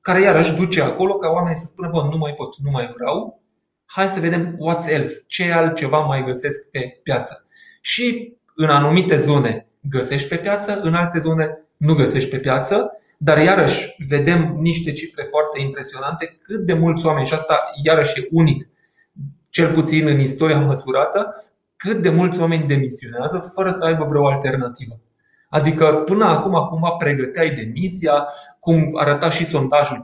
care 0.00 0.20
iarăși 0.20 0.54
duce 0.54 0.82
acolo 0.82 1.14
ca 1.14 1.28
oamenii 1.28 1.58
să 1.58 1.66
spună, 1.66 1.88
bă, 1.88 2.02
nu 2.02 2.16
mai 2.16 2.32
pot, 2.32 2.58
nu 2.58 2.70
mai 2.70 2.90
vreau, 2.94 3.42
hai 3.84 4.08
să 4.08 4.20
vedem 4.20 4.56
what's 4.56 4.88
else, 4.88 5.24
ce 5.28 5.52
altceva 5.52 5.98
mai 5.98 6.24
găsesc 6.24 6.70
pe 6.70 7.00
piață. 7.02 7.46
Și 7.80 8.35
în 8.56 8.68
anumite 8.68 9.16
zone 9.16 9.66
găsești 9.80 10.28
pe 10.28 10.36
piață, 10.36 10.80
în 10.80 10.94
alte 10.94 11.18
zone 11.18 11.58
nu 11.76 11.94
găsești 11.94 12.30
pe 12.30 12.38
piață, 12.38 12.90
dar 13.18 13.38
iarăși 13.38 13.94
vedem 14.08 14.56
niște 14.58 14.92
cifre 14.92 15.22
foarte 15.22 15.60
impresionante 15.60 16.38
cât 16.42 16.60
de 16.60 16.72
mulți 16.72 17.06
oameni, 17.06 17.26
și 17.26 17.34
asta 17.34 17.58
iarăși 17.82 18.20
e 18.20 18.28
unic, 18.30 18.68
cel 19.50 19.72
puțin 19.72 20.06
în 20.06 20.20
istoria 20.20 20.58
măsurată, 20.58 21.34
cât 21.76 22.02
de 22.02 22.10
mulți 22.10 22.40
oameni 22.40 22.66
demisionează 22.66 23.50
fără 23.54 23.70
să 23.70 23.84
aibă 23.84 24.04
vreo 24.04 24.28
alternativă. 24.28 25.00
Adică 25.48 26.02
până 26.04 26.24
acum, 26.24 26.54
acum 26.54 26.94
pregăteai 26.98 27.50
demisia, 27.50 28.26
cum 28.60 28.90
arăta 28.94 29.30
și 29.30 29.44
sondajul, 29.44 29.96
50% 29.96 30.00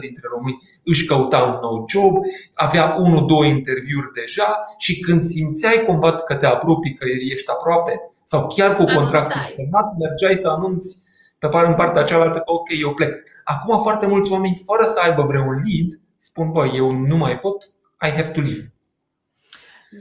dintre 0.00 0.28
români 0.34 0.62
își 0.84 1.06
căuta 1.06 1.42
un 1.42 1.58
nou 1.62 1.84
job, 1.88 2.16
avea 2.54 2.96
1-2 2.96 3.48
interviuri 3.48 4.12
deja 4.14 4.74
și 4.78 5.00
când 5.00 5.22
simțeai 5.22 5.84
cumva 5.86 6.14
că 6.14 6.34
te 6.34 6.46
apropii, 6.46 6.94
că 6.94 7.04
ești 7.32 7.50
aproape 7.50 8.00
sau 8.24 8.46
chiar 8.46 8.76
cu 8.76 8.84
contractul 8.84 9.40
semnat, 9.56 9.96
mergeai 9.98 10.34
să 10.34 10.48
anunți 10.48 11.02
pe 11.38 11.48
par 11.48 11.64
în 11.64 11.74
partea 11.74 12.02
cealaltă 12.02 12.38
că 12.38 12.52
ok, 12.52 12.68
eu 12.80 12.94
plec. 12.94 13.14
Acum 13.44 13.78
foarte 13.82 14.06
mulți 14.06 14.32
oameni, 14.32 14.62
fără 14.64 14.86
să 14.86 15.00
aibă 15.02 15.22
vreun 15.22 15.52
lead, 15.52 16.00
spun, 16.18 16.50
bă, 16.50 16.66
eu 16.66 16.90
nu 16.90 17.16
mai 17.16 17.38
pot, 17.38 17.64
I 18.06 18.10
have 18.10 18.28
to 18.28 18.40
leave. 18.40 18.73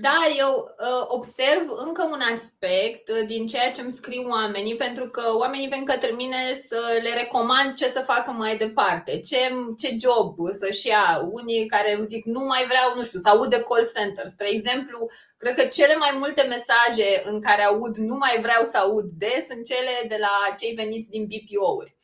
Da, 0.01 0.17
eu 0.37 0.75
uh, 0.79 1.05
observ 1.07 1.71
încă 1.85 2.03
un 2.11 2.19
aspect 2.33 3.09
uh, 3.09 3.27
din 3.27 3.47
ceea 3.47 3.71
ce 3.71 3.81
îmi 3.81 3.91
scriu 3.91 4.27
oamenii, 4.29 4.75
pentru 4.75 5.05
că 5.05 5.21
oamenii 5.37 5.67
vin 5.67 5.85
către 5.85 6.11
mine 6.11 6.55
să 6.67 6.99
le 7.01 7.13
recomand 7.13 7.73
ce 7.73 7.89
să 7.89 7.99
facă 8.05 8.31
mai 8.31 8.57
departe, 8.57 9.19
ce, 9.19 9.37
ce 9.77 9.97
job 9.99 10.35
să-și 10.53 10.87
ia. 10.87 11.21
Unii 11.31 11.65
care 11.65 11.99
zic 12.03 12.25
nu 12.25 12.43
mai 12.45 12.65
vreau, 12.65 12.95
nu 12.95 13.03
știu, 13.03 13.19
să 13.19 13.29
aud 13.29 13.49
de 13.49 13.63
call 13.67 13.91
center. 13.95 14.27
Spre 14.27 14.49
exemplu, 14.49 15.09
cred 15.37 15.55
că 15.55 15.63
cele 15.65 15.95
mai 15.95 16.11
multe 16.17 16.41
mesaje 16.41 17.21
în 17.25 17.41
care 17.41 17.63
aud 17.63 17.97
nu 17.97 18.15
mai 18.15 18.37
vreau 18.41 18.63
să 18.63 18.77
aud 18.77 19.05
de 19.17 19.45
sunt 19.49 19.65
cele 19.65 20.07
de 20.07 20.17
la 20.19 20.55
cei 20.59 20.73
veniți 20.73 21.09
din 21.09 21.25
BPO-uri. 21.25 21.95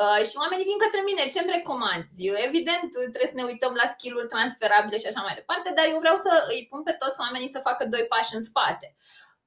Uh, 0.00 0.20
și 0.28 0.34
oamenii 0.42 0.68
vin 0.70 0.78
către 0.84 1.00
mine, 1.08 1.22
ce 1.32 1.40
îmi 1.40 1.54
recomanzi? 1.56 2.26
Evident, 2.48 2.90
trebuie 3.14 3.32
să 3.32 3.38
ne 3.40 3.48
uităm 3.50 3.72
la 3.80 3.86
skill-uri 3.94 4.32
transferabile 4.34 4.98
și 4.98 5.10
așa 5.10 5.22
mai 5.26 5.34
departe, 5.40 5.68
dar 5.76 5.86
eu 5.88 5.98
vreau 6.04 6.16
să 6.16 6.32
îi 6.52 6.66
pun 6.70 6.82
pe 6.82 6.94
toți 7.02 7.20
oamenii 7.24 7.54
să 7.54 7.66
facă 7.68 7.82
doi 7.86 8.04
pași 8.12 8.34
în 8.34 8.42
spate. 8.50 8.96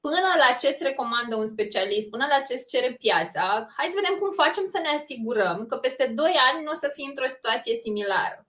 Până 0.06 0.30
la 0.44 0.50
ce 0.60 0.68
îți 0.68 0.88
recomandă 0.90 1.36
un 1.36 1.48
specialist, 1.48 2.10
până 2.10 2.26
la 2.30 2.40
ce 2.48 2.54
îți 2.54 2.70
cere 2.74 2.92
piața, 3.04 3.44
hai 3.78 3.92
să 3.92 4.00
vedem 4.02 4.16
cum 4.20 4.32
facem 4.44 4.66
să 4.74 4.80
ne 4.82 4.92
asigurăm 5.00 5.66
că 5.70 5.76
peste 5.78 6.06
2 6.06 6.34
ani 6.48 6.64
nu 6.64 6.72
o 6.72 6.82
să 6.84 6.92
fii 6.94 7.06
într-o 7.12 7.34
situație 7.36 7.76
similară. 7.76 8.48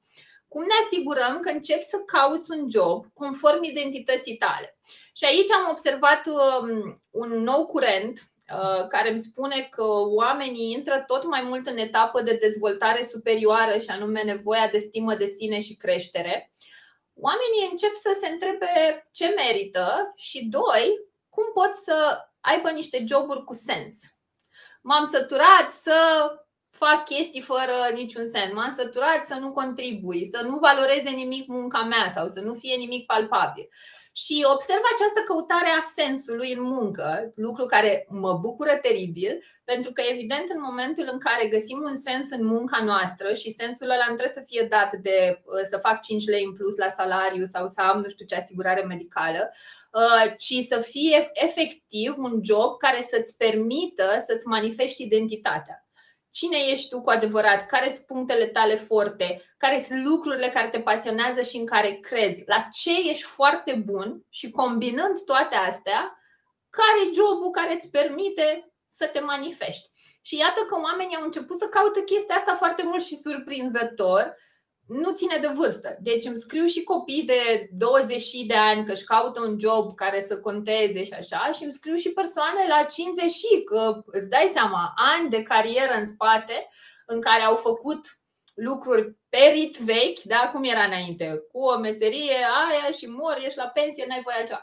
Cum 0.48 0.62
ne 0.62 0.76
asigurăm 0.84 1.40
că 1.40 1.50
începi 1.50 1.92
să 1.92 1.98
cauți 1.98 2.50
un 2.50 2.70
job 2.70 3.06
conform 3.14 3.62
identității 3.62 4.36
tale? 4.36 4.78
Și 5.18 5.24
aici 5.24 5.50
am 5.50 5.66
observat 5.70 6.22
um, 6.26 7.02
un 7.10 7.30
nou 7.42 7.66
curent 7.66 8.14
Uh, 8.18 8.31
care 8.88 9.10
îmi 9.10 9.20
spune 9.20 9.68
că 9.70 9.84
oamenii 10.06 10.72
intră 10.72 11.04
tot 11.06 11.24
mai 11.24 11.42
mult 11.42 11.66
în 11.66 11.76
etapă 11.76 12.22
de 12.22 12.36
dezvoltare 12.40 13.04
superioară 13.04 13.78
și 13.78 13.90
anume 13.90 14.22
nevoia 14.22 14.68
de 14.68 14.78
stimă 14.78 15.14
de 15.14 15.26
sine 15.26 15.60
și 15.60 15.76
creștere, 15.76 16.52
oamenii 17.14 17.68
încep 17.70 17.94
să 17.94 18.18
se 18.20 18.28
întrebe 18.28 19.08
ce 19.12 19.28
merită 19.28 20.12
și, 20.16 20.48
doi, 20.48 21.10
cum 21.28 21.44
pot 21.54 21.74
să 21.74 22.18
aibă 22.40 22.70
niște 22.70 23.04
joburi 23.06 23.44
cu 23.44 23.54
sens. 23.54 24.00
M-am 24.82 25.04
săturat 25.04 25.70
să 25.70 26.26
fac 26.72 27.04
chestii 27.04 27.40
fără 27.40 27.76
niciun 27.94 28.28
sens, 28.28 28.52
m-am 28.52 28.74
săturat 28.76 29.24
să 29.24 29.34
nu 29.40 29.52
contribui, 29.52 30.28
să 30.32 30.44
nu 30.46 30.58
valoreze 30.58 31.10
nimic 31.10 31.46
munca 31.46 31.82
mea 31.82 32.10
sau 32.14 32.28
să 32.28 32.40
nu 32.40 32.54
fie 32.54 32.76
nimic 32.76 33.06
palpabil. 33.06 33.68
Și 34.14 34.46
observ 34.52 34.80
această 34.94 35.20
căutare 35.24 35.68
a 35.78 35.82
sensului 35.94 36.52
în 36.52 36.62
muncă, 36.62 37.32
lucru 37.34 37.66
care 37.66 38.06
mă 38.08 38.32
bucură 38.40 38.74
teribil, 38.82 39.42
pentru 39.64 39.92
că 39.92 40.02
evident 40.10 40.48
în 40.48 40.60
momentul 40.60 41.08
în 41.12 41.18
care 41.18 41.48
găsim 41.48 41.82
un 41.84 41.96
sens 41.96 42.30
în 42.30 42.44
munca 42.44 42.84
noastră 42.84 43.34
și 43.34 43.52
sensul 43.52 43.90
ăla 43.90 44.06
nu 44.08 44.14
trebuie 44.16 44.38
să 44.38 44.44
fie 44.46 44.66
dat 44.70 44.94
de 44.96 45.42
uh, 45.44 45.64
să 45.70 45.78
fac 45.78 46.00
5 46.00 46.26
lei 46.26 46.44
în 46.44 46.52
plus 46.52 46.76
la 46.76 46.90
salariu 46.90 47.46
sau 47.46 47.68
să 47.68 47.80
am 47.80 48.00
nu 48.00 48.08
știu 48.08 48.26
ce 48.26 48.36
asigurare 48.36 48.82
medicală, 48.82 49.52
uh, 49.92 50.32
ci 50.36 50.66
să 50.66 50.78
fie 50.80 51.30
efectiv 51.32 52.14
un 52.16 52.40
job 52.42 52.78
care 52.78 53.00
să-ți 53.10 53.36
permită 53.36 54.16
să-ți 54.18 54.46
manifesti 54.46 55.02
identitatea 55.02 55.86
cine 56.32 56.56
ești 56.56 56.88
tu 56.88 57.00
cu 57.00 57.10
adevărat, 57.10 57.66
care 57.66 57.92
sunt 57.92 58.06
punctele 58.06 58.46
tale 58.46 58.76
forte, 58.76 59.42
care 59.56 59.84
sunt 59.86 60.04
lucrurile 60.04 60.48
care 60.48 60.68
te 60.68 60.80
pasionează 60.80 61.42
și 61.42 61.56
în 61.56 61.66
care 61.66 61.92
crezi, 61.92 62.42
la 62.46 62.68
ce 62.72 63.08
ești 63.08 63.22
foarte 63.22 63.82
bun? 63.84 64.24
Și 64.28 64.50
combinând 64.50 65.24
toate 65.24 65.54
astea, 65.54 66.18
care 66.70 67.00
e 67.08 67.14
jobul 67.14 67.50
care 67.50 67.74
îți 67.74 67.90
permite 67.90 68.72
să 68.90 69.06
te 69.06 69.20
manifesti. 69.20 69.90
Și 70.22 70.36
iată 70.36 70.60
că 70.60 70.74
oamenii 70.82 71.16
au 71.16 71.24
început 71.24 71.56
să 71.56 71.66
caute 71.66 72.02
chestia 72.02 72.34
asta 72.34 72.54
foarte 72.54 72.82
mult 72.82 73.04
și 73.04 73.16
surprinzător 73.16 74.36
nu 74.86 75.12
ține 75.12 75.38
de 75.40 75.46
vârstă. 75.46 75.96
Deci 76.00 76.24
îmi 76.24 76.38
scriu 76.38 76.66
și 76.66 76.82
copii 76.82 77.22
de 77.22 77.68
20 77.72 78.30
de 78.46 78.54
ani 78.54 78.84
că 78.84 78.92
își 78.92 79.04
caută 79.04 79.40
un 79.40 79.58
job 79.58 79.94
care 79.94 80.20
să 80.20 80.40
conteze 80.40 81.04
și 81.04 81.12
așa 81.12 81.50
și 81.52 81.62
îmi 81.62 81.72
scriu 81.72 81.94
și 81.94 82.12
persoane 82.12 82.66
la 82.68 82.84
50 82.84 83.30
și 83.30 83.62
că 83.64 84.02
îți 84.06 84.28
dai 84.28 84.50
seama, 84.52 84.92
ani 84.96 85.30
de 85.30 85.42
carieră 85.42 85.92
în 85.94 86.06
spate 86.06 86.68
în 87.06 87.20
care 87.20 87.42
au 87.42 87.56
făcut 87.56 88.00
lucruri 88.54 89.16
pe 89.28 89.50
rit 89.52 89.76
vechi, 89.76 90.20
da, 90.20 90.50
cum 90.52 90.64
era 90.64 90.82
înainte, 90.82 91.42
cu 91.52 91.58
o 91.58 91.78
meserie 91.78 92.34
aia 92.34 92.90
și 92.90 93.06
mor, 93.06 93.38
ești 93.44 93.58
la 93.58 93.66
pensie, 93.66 94.04
n-ai 94.08 94.22
voie 94.22 94.36
altceva. 94.36 94.62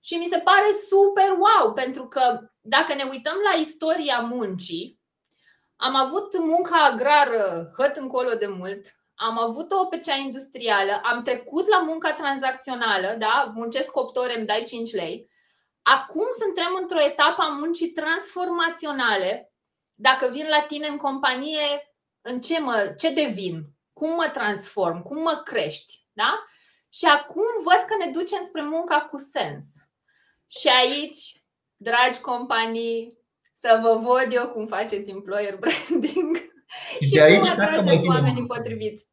Și 0.00 0.14
mi 0.14 0.26
se 0.30 0.38
pare 0.38 0.72
super 0.88 1.30
wow, 1.30 1.72
pentru 1.72 2.08
că 2.08 2.40
dacă 2.60 2.94
ne 2.94 3.06
uităm 3.10 3.36
la 3.52 3.60
istoria 3.60 4.20
muncii, 4.20 5.00
am 5.76 5.94
avut 5.94 6.38
munca 6.38 6.84
agrară 6.84 7.72
hăt 7.76 7.96
încolo 7.96 8.34
de 8.34 8.46
mult, 8.46 8.95
am 9.16 9.38
avut-o 9.38 9.84
pe 9.84 9.98
cea 9.98 10.14
industrială, 10.14 11.00
am 11.04 11.22
trecut 11.22 11.68
la 11.68 11.78
munca 11.78 12.12
tranzacțională, 12.12 13.14
da? 13.18 13.52
muncesc 13.54 13.96
8 13.96 14.16
ore, 14.16 14.36
îmi 14.36 14.46
dai 14.46 14.62
5 14.62 14.92
lei. 14.92 15.28
Acum 15.82 16.26
suntem 16.38 16.78
într-o 16.80 17.00
etapă 17.00 17.42
a 17.42 17.48
muncii 17.48 17.88
transformaționale. 17.88 19.52
Dacă 19.94 20.28
vin 20.28 20.46
la 20.48 20.60
tine 20.60 20.86
în 20.86 20.96
companie, 20.96 21.94
în 22.20 22.40
ce, 22.40 22.60
mă, 22.60 22.94
ce 22.98 23.12
devin? 23.12 23.64
Cum 23.92 24.14
mă 24.14 24.30
transform? 24.32 25.02
Cum 25.02 25.22
mă 25.22 25.42
crești? 25.44 26.06
Da? 26.12 26.44
Și 26.88 27.04
acum 27.04 27.46
văd 27.64 27.84
că 27.86 27.96
ne 27.98 28.10
ducem 28.10 28.42
spre 28.42 28.62
munca 28.62 29.00
cu 29.00 29.16
sens. 29.16 29.64
Și 30.46 30.68
aici, 30.68 31.44
dragi 31.76 32.20
companii, 32.20 33.18
să 33.54 33.78
vă 33.82 33.94
văd 33.94 34.32
eu 34.32 34.48
cum 34.48 34.66
faceți 34.66 35.10
employer 35.10 35.56
branding 35.56 36.45
și 37.06 37.12
de 37.12 37.22
aici 37.22 37.48
cum 37.48 37.60
atrageți 37.60 38.06
oamenii 38.06 38.46
potriviți. 38.46 39.06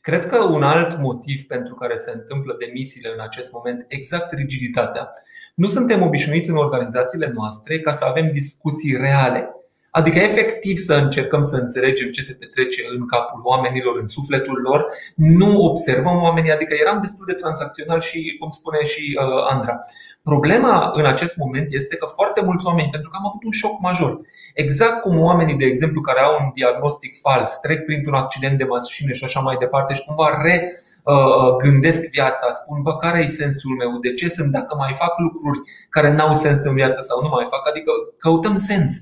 Cred 0.00 0.26
că 0.26 0.42
un 0.42 0.62
alt 0.62 0.98
motiv 0.98 1.46
pentru 1.46 1.74
care 1.74 1.96
se 1.96 2.10
întâmplă 2.14 2.56
demisiile 2.58 3.12
în 3.14 3.20
acest 3.20 3.52
moment, 3.52 3.84
exact 3.88 4.32
rigiditatea. 4.32 5.12
Nu 5.54 5.68
suntem 5.68 6.02
obișnuiți 6.02 6.50
în 6.50 6.56
organizațiile 6.56 7.32
noastre 7.34 7.80
ca 7.80 7.92
să 7.92 8.04
avem 8.04 8.26
discuții 8.26 8.96
reale. 8.96 9.55
Adică 9.98 10.18
efectiv 10.18 10.76
să 10.78 10.94
încercăm 10.94 11.42
să 11.42 11.56
înțelegem 11.56 12.10
ce 12.10 12.22
se 12.22 12.36
petrece 12.40 12.82
în 12.96 13.06
capul 13.06 13.40
oamenilor, 13.44 13.94
în 14.00 14.06
sufletul 14.06 14.58
lor. 14.68 14.86
Nu 15.14 15.50
observăm 15.70 16.22
oamenii, 16.22 16.52
adică 16.52 16.74
eram 16.80 17.00
destul 17.00 17.24
de 17.26 17.32
tranzacțional 17.32 18.00
și, 18.00 18.36
cum 18.40 18.50
spune 18.50 18.84
și 18.84 19.18
uh, 19.20 19.52
Andra. 19.52 19.74
Problema 20.22 20.90
în 20.94 21.06
acest 21.06 21.36
moment 21.36 21.66
este 21.70 21.96
că 21.96 22.06
foarte 22.06 22.40
mulți 22.44 22.66
oameni, 22.66 22.90
pentru 22.90 23.10
că 23.10 23.16
am 23.18 23.26
avut 23.28 23.44
un 23.44 23.50
șoc 23.50 23.80
major, 23.80 24.20
exact 24.54 25.00
cum 25.00 25.20
oamenii, 25.20 25.56
de 25.62 25.64
exemplu, 25.64 26.00
care 26.00 26.20
au 26.20 26.34
un 26.40 26.50
diagnostic 26.54 27.12
fals, 27.20 27.58
trec 27.58 27.84
printr-un 27.84 28.14
accident 28.14 28.58
de 28.58 28.64
mașină 28.64 29.12
și 29.12 29.24
așa 29.24 29.40
mai 29.40 29.56
departe 29.58 29.94
și 29.94 30.04
cumva 30.06 30.28
re 30.42 30.56
uh, 31.02 31.56
gândesc 31.62 32.00
viața, 32.10 32.46
spun, 32.50 32.82
bă, 32.82 32.96
care 32.96 33.18
e 33.20 33.26
sensul 33.26 33.74
meu, 33.76 33.98
de 33.98 34.12
ce 34.12 34.28
sunt, 34.28 34.50
dacă 34.50 34.74
mai 34.76 34.92
fac 35.02 35.18
lucruri 35.18 35.60
care 35.88 36.10
n-au 36.12 36.34
sens 36.34 36.64
în 36.64 36.74
viață 36.74 37.00
sau 37.00 37.22
nu 37.22 37.28
mai 37.28 37.46
fac, 37.48 37.68
adică 37.68 37.92
căutăm 38.18 38.56
sens. 38.56 38.92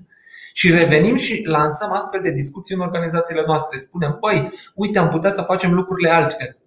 Și 0.57 0.71
revenim 0.71 1.17
și 1.17 1.43
lansăm 1.45 1.93
astfel 1.93 2.21
de 2.23 2.31
discuții 2.31 2.75
în 2.75 2.81
organizațiile 2.81 3.43
noastre. 3.47 3.79
Spunem, 3.79 4.17
păi, 4.21 4.53
uite, 4.75 4.99
am 4.99 5.09
putea 5.09 5.31
să 5.31 5.43
facem 5.43 5.73
lucrurile 5.73 6.11
altfel. 6.11 6.59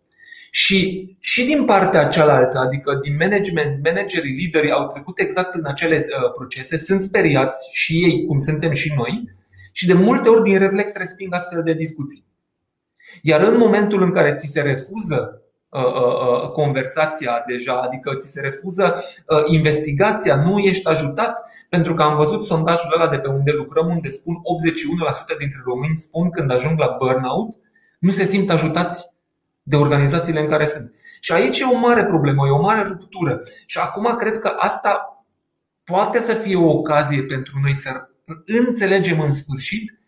Și, 0.51 1.09
și 1.19 1.45
din 1.45 1.65
partea 1.65 2.07
cealaltă, 2.07 2.57
adică 2.57 2.99
din 3.01 3.15
management, 3.19 3.83
managerii, 3.83 4.33
liderii 4.33 4.71
au 4.71 4.87
trecut 4.87 5.19
exact 5.19 5.53
în 5.53 5.65
acele 5.65 5.97
uh, 5.97 6.31
procese, 6.31 6.77
sunt 6.77 7.01
speriați 7.01 7.69
și 7.71 7.93
ei, 7.93 8.25
cum 8.25 8.39
suntem 8.39 8.73
și 8.73 8.93
noi, 8.95 9.35
și 9.71 9.87
de 9.87 9.93
multe 9.93 10.29
ori 10.29 10.43
din 10.43 10.57
reflex 10.57 10.93
resping 10.93 11.33
astfel 11.33 11.63
de 11.63 11.73
discuții. 11.73 12.25
Iar 13.21 13.41
în 13.41 13.57
momentul 13.57 14.01
în 14.01 14.11
care 14.11 14.35
ți 14.35 14.47
se 14.47 14.61
refuză 14.61 15.31
uh, 15.31 15.39
uh, 15.39 15.46
conversația 16.53 17.43
deja, 17.47 17.81
adică 17.81 18.15
ți 18.15 18.31
se 18.31 18.41
refuză 18.41 19.03
investigația, 19.45 20.35
nu 20.35 20.59
ești 20.59 20.87
ajutat, 20.87 21.51
pentru 21.69 21.93
că 21.93 22.03
am 22.03 22.15
văzut 22.15 22.45
sondajul 22.45 22.93
ăla 22.95 23.07
de 23.07 23.17
pe 23.17 23.27
unde 23.27 23.51
lucrăm, 23.51 23.87
unde 23.87 24.09
spun 24.09 24.35
81% 25.33 25.37
dintre 25.37 25.59
români 25.65 25.97
spun 25.97 26.29
când 26.29 26.51
ajung 26.51 26.79
la 26.79 26.95
burnout, 26.99 27.55
nu 27.99 28.11
se 28.11 28.23
simt 28.23 28.49
ajutați 28.49 29.15
de 29.63 29.75
organizațiile 29.75 30.39
în 30.39 30.47
care 30.47 30.65
sunt. 30.65 30.93
Și 31.19 31.31
aici 31.31 31.59
e 31.59 31.63
o 31.63 31.77
mare 31.77 32.05
problemă, 32.05 32.47
e 32.47 32.49
o 32.49 32.61
mare 32.61 32.81
ruptură. 32.81 33.43
Și 33.65 33.77
acum 33.77 34.15
cred 34.15 34.39
că 34.39 34.53
asta 34.57 35.23
poate 35.83 36.19
să 36.19 36.33
fie 36.33 36.55
o 36.55 36.69
ocazie 36.69 37.23
pentru 37.23 37.59
noi 37.61 37.73
să 37.73 37.89
înțelegem 38.45 39.19
în 39.19 39.33
sfârșit 39.33 39.99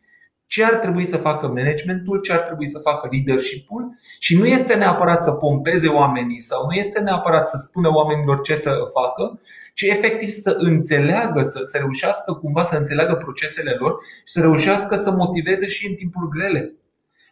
ce 0.50 0.64
ar 0.64 0.76
trebui 0.76 1.06
să 1.06 1.18
facă 1.18 1.48
managementul, 1.48 2.22
ce 2.22 2.34
ar 2.34 2.40
trebui 2.40 2.68
să 2.68 2.80
facă 2.80 3.10
leadership-ul 3.12 3.98
și 4.20 4.38
nu 4.38 4.46
este 4.46 4.76
neapărat 4.76 5.24
să 5.24 5.32
pompeze 5.32 5.88
oamenii 5.88 6.40
sau 6.40 6.66
nu 6.66 6.72
este 6.72 7.00
neapărat 7.00 7.50
să 7.50 7.58
spună 7.58 7.90
oamenilor 7.94 8.42
ce 8.42 8.56
să 8.56 8.78
facă, 8.94 9.40
ci 9.74 9.82
efectiv 9.82 10.30
să 10.30 10.56
înțeleagă, 10.58 11.44
să, 11.44 11.60
să 11.64 11.78
reușească 11.78 12.34
cumva 12.34 12.64
să 12.64 12.78
înțeleagă 12.78 13.14
procesele 13.16 13.76
lor 13.80 13.98
și 14.18 14.34
să 14.34 14.42
reușească 14.42 14.96
să 14.96 15.12
motiveze 15.12 15.68
și 15.68 15.88
în 15.88 15.94
timpuri 15.94 16.30
grele. 16.30 16.74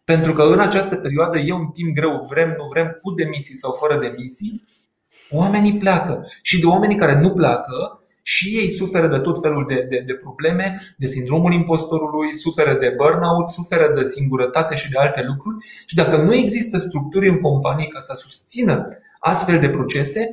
Pentru 0.03 0.33
că 0.33 0.43
în 0.43 0.59
această 0.59 0.95
perioadă 0.95 1.38
e 1.38 1.53
un 1.53 1.67
timp 1.67 1.95
greu, 1.95 2.25
vrem, 2.29 2.53
nu 2.57 2.67
vrem, 2.71 2.97
cu 3.01 3.12
demisii 3.12 3.55
sau 3.55 3.71
fără 3.71 4.00
demisii, 4.00 4.63
oamenii 5.31 5.77
pleacă. 5.77 6.27
Și 6.41 6.59
de 6.59 6.65
oamenii 6.65 6.97
care 6.97 7.19
nu 7.19 7.29
pleacă, 7.29 8.01
și 8.29 8.48
ei 8.57 8.69
suferă 8.69 9.07
de 9.07 9.17
tot 9.17 9.41
felul 9.41 9.65
de, 9.67 9.86
de, 9.89 10.03
de 10.05 10.13
probleme, 10.13 10.81
de 10.98 11.05
sindromul 11.05 11.53
impostorului, 11.53 12.34
suferă 12.34 12.74
de 12.74 12.93
burnout, 12.98 13.50
suferă 13.50 13.93
de 13.96 14.03
singurătate 14.03 14.75
și 14.75 14.89
de 14.89 14.98
alte 14.98 15.24
lucruri. 15.27 15.57
Și 15.86 15.96
dacă 15.96 16.17
nu 16.17 16.34
există 16.34 16.77
structuri 16.77 17.29
în 17.29 17.39
companii 17.39 17.88
ca 17.88 18.00
să 18.00 18.13
susțină 18.15 18.88
astfel 19.19 19.60
de 19.60 19.69
procese, 19.69 20.29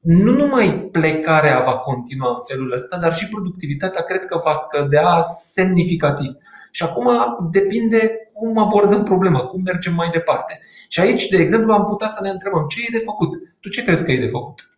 nu 0.00 0.32
numai 0.32 0.88
plecarea 0.92 1.60
va 1.60 1.76
continua 1.76 2.28
în 2.28 2.42
felul 2.46 2.72
ăsta, 2.72 2.96
dar 2.96 3.14
și 3.14 3.28
productivitatea 3.28 4.02
cred 4.02 4.24
că 4.24 4.40
va 4.44 4.54
scădea 4.54 5.20
semnificativ. 5.52 6.32
Și 6.70 6.82
acum 6.82 7.08
depinde 7.50 8.30
cum 8.32 8.58
abordăm 8.58 9.02
problema, 9.02 9.40
cum 9.40 9.62
mergem 9.62 9.94
mai 9.94 10.08
departe. 10.12 10.60
Și 10.88 11.00
aici, 11.00 11.28
de 11.28 11.36
exemplu, 11.36 11.72
am 11.72 11.84
putea 11.84 12.08
să 12.08 12.18
ne 12.22 12.28
întrebăm 12.28 12.66
ce 12.68 12.80
e 12.80 12.98
de 12.98 13.04
făcut. 13.04 13.30
Tu 13.60 13.68
ce 13.68 13.84
crezi 13.84 14.04
că 14.04 14.12
e 14.12 14.20
de 14.20 14.26
făcut? 14.26 14.73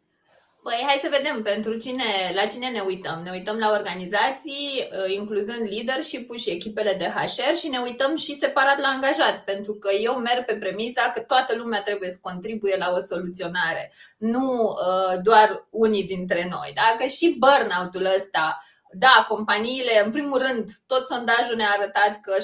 Păi 0.68 0.82
hai 0.87 1.00
să 1.02 1.16
vedem 1.16 1.42
pentru 1.42 1.76
cine, 1.76 2.32
la 2.35 2.46
cine 2.46 2.68
ne 2.68 2.80
uităm. 2.80 3.20
Ne 3.25 3.30
uităm 3.30 3.56
la 3.56 3.70
organizații, 3.70 4.88
uh, 4.92 5.14
incluzând 5.14 5.68
leadership 5.70 6.37
și 6.37 6.50
echipele 6.50 6.94
de 6.99 7.12
HR 7.14 7.54
și 7.56 7.68
ne 7.68 7.78
uităm 7.78 8.16
și 8.16 8.38
separat 8.38 8.78
la 8.78 8.88
angajați, 8.88 9.44
pentru 9.44 9.75
că 9.75 9.90
eu 10.02 10.14
merg 10.14 10.44
pe 10.44 10.56
premisa 10.56 11.11
că 11.14 11.20
toată 11.20 11.54
lumea 11.56 11.82
trebuie 11.82 12.11
să 12.11 12.18
contribuie 12.20 12.76
la 12.76 12.92
o 12.96 13.00
soluționare, 13.00 13.92
nu 14.16 14.49
uh, 14.52 15.23
doar 15.23 15.66
unii 15.70 16.04
dintre 16.04 16.46
noi. 16.50 16.73
Da? 16.75 16.94
Că 16.99 17.06
și 17.06 17.37
burnout-ul 17.38 18.04
ăsta 18.16 18.62
da, 18.99 19.25
companiile, 19.28 20.02
în 20.04 20.11
primul 20.11 20.38
rând, 20.38 20.70
tot 20.87 21.04
sondajul 21.04 21.56
ne-a 21.56 21.76
arătat 21.78 22.20
că 22.20 22.35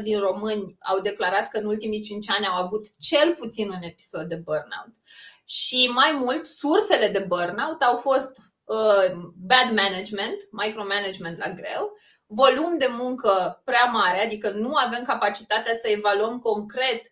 76% 0.00 0.02
din 0.02 0.18
români 0.18 0.76
au 0.80 1.00
declarat 1.00 1.48
că 1.48 1.58
în 1.58 1.66
ultimii 1.66 2.00
5 2.00 2.30
ani 2.30 2.46
au 2.46 2.62
avut 2.62 2.86
cel 2.98 3.34
puțin 3.38 3.68
un 3.68 3.82
episod 3.82 4.28
de 4.28 4.34
burnout. 4.34 4.99
Și 5.52 5.90
mai 5.94 6.12
mult, 6.12 6.46
sursele 6.46 7.08
de 7.08 7.18
burnout 7.18 7.82
au 7.82 7.96
fost 7.96 8.38
uh, 8.64 9.10
bad 9.36 9.70
management, 9.74 10.36
micromanagement 10.50 11.38
la 11.38 11.50
greu, 11.50 11.98
volum 12.26 12.78
de 12.78 12.86
muncă 12.90 13.62
prea 13.64 13.84
mare, 13.84 14.24
adică 14.24 14.50
nu 14.50 14.74
avem 14.74 15.04
capacitatea 15.04 15.74
să 15.74 15.88
evaluăm 15.88 16.38
concret, 16.38 17.02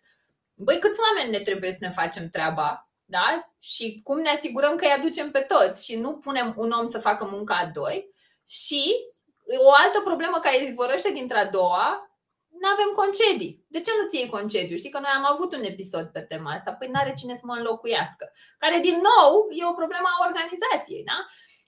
băi, 0.53 0.79
câți 0.79 0.99
oameni 0.99 1.37
ne 1.37 1.43
trebuie 1.43 1.71
să 1.71 1.77
ne 1.81 1.89
facem 1.89 2.29
treaba, 2.29 2.89
da? 3.05 3.51
Și 3.59 4.01
cum 4.03 4.19
ne 4.19 4.29
asigurăm 4.29 4.75
că 4.75 4.85
îi 4.85 4.95
aducem 4.97 5.31
pe 5.31 5.39
toți 5.39 5.85
și 5.85 5.95
nu 5.95 6.17
punem 6.17 6.53
un 6.57 6.71
om 6.71 6.87
să 6.87 6.99
facă 6.99 7.25
munca 7.31 7.55
a 7.55 7.65
doi. 7.65 8.13
Și 8.47 8.95
o 9.65 9.71
altă 9.73 10.01
problemă 10.03 10.39
care 10.41 10.63
izvorăște 10.63 11.11
dintre 11.11 11.37
a 11.37 11.49
doua 11.49 12.08
nu 12.61 12.67
avem 12.75 12.89
concedii. 13.01 13.53
De 13.67 13.79
ce 13.85 13.91
nu 13.97 14.07
ți 14.07 14.17
iei 14.17 14.35
concediu? 14.37 14.77
Știi 14.77 14.95
că 14.95 14.99
noi 14.99 15.13
am 15.15 15.25
avut 15.33 15.51
un 15.57 15.63
episod 15.63 16.05
pe 16.05 16.21
tema 16.31 16.51
asta. 16.51 16.71
Păi 16.71 16.87
n-are 16.93 17.13
cine 17.19 17.35
să 17.35 17.45
mă 17.45 17.55
înlocuiască. 17.57 18.25
Care, 18.57 18.77
din 18.87 18.97
nou, 19.09 19.31
e 19.59 19.71
o 19.71 19.79
problemă 19.81 20.07
a 20.11 20.25
organizației. 20.27 21.03
Da? 21.11 21.17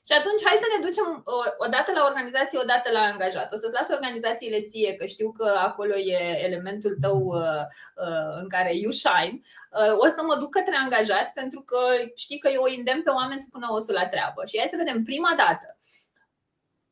Și 0.08 0.14
atunci 0.20 0.46
hai 0.48 0.64
să 0.64 0.68
ne 0.70 0.86
ducem 0.88 1.24
o 1.66 1.68
dată 1.76 1.92
la 1.92 2.06
organizație, 2.10 2.60
o 2.60 2.70
dată 2.74 2.92
la 2.92 3.00
angajat. 3.00 3.54
O 3.54 3.58
să-ți 3.58 3.78
las 3.80 3.90
organizațiile 3.90 4.62
ție, 4.62 4.96
că 4.96 5.06
știu 5.06 5.32
că 5.32 5.48
acolo 5.70 5.96
e 5.96 6.46
elementul 6.48 6.98
tău 7.02 7.18
uh, 7.26 7.64
uh, 8.06 8.34
în 8.42 8.50
care 8.50 8.72
you 8.76 8.92
shine. 8.92 9.36
Uh, 9.80 9.94
o 9.98 10.06
să 10.16 10.22
mă 10.28 10.36
duc 10.36 10.50
către 10.50 10.76
angajați 10.76 11.34
pentru 11.34 11.62
că 11.62 11.80
știi 12.16 12.40
că 12.40 12.50
eu 12.50 12.64
o 12.64 12.74
îndemn 12.78 13.04
pe 13.04 13.10
oameni 13.10 13.42
să 13.42 13.48
pună 13.52 13.68
osul 13.70 13.94
la 13.94 14.08
treabă. 14.08 14.46
Și 14.46 14.58
hai 14.58 14.74
să 14.74 14.82
vedem 14.84 15.04
prima 15.04 15.34
dată. 15.38 15.78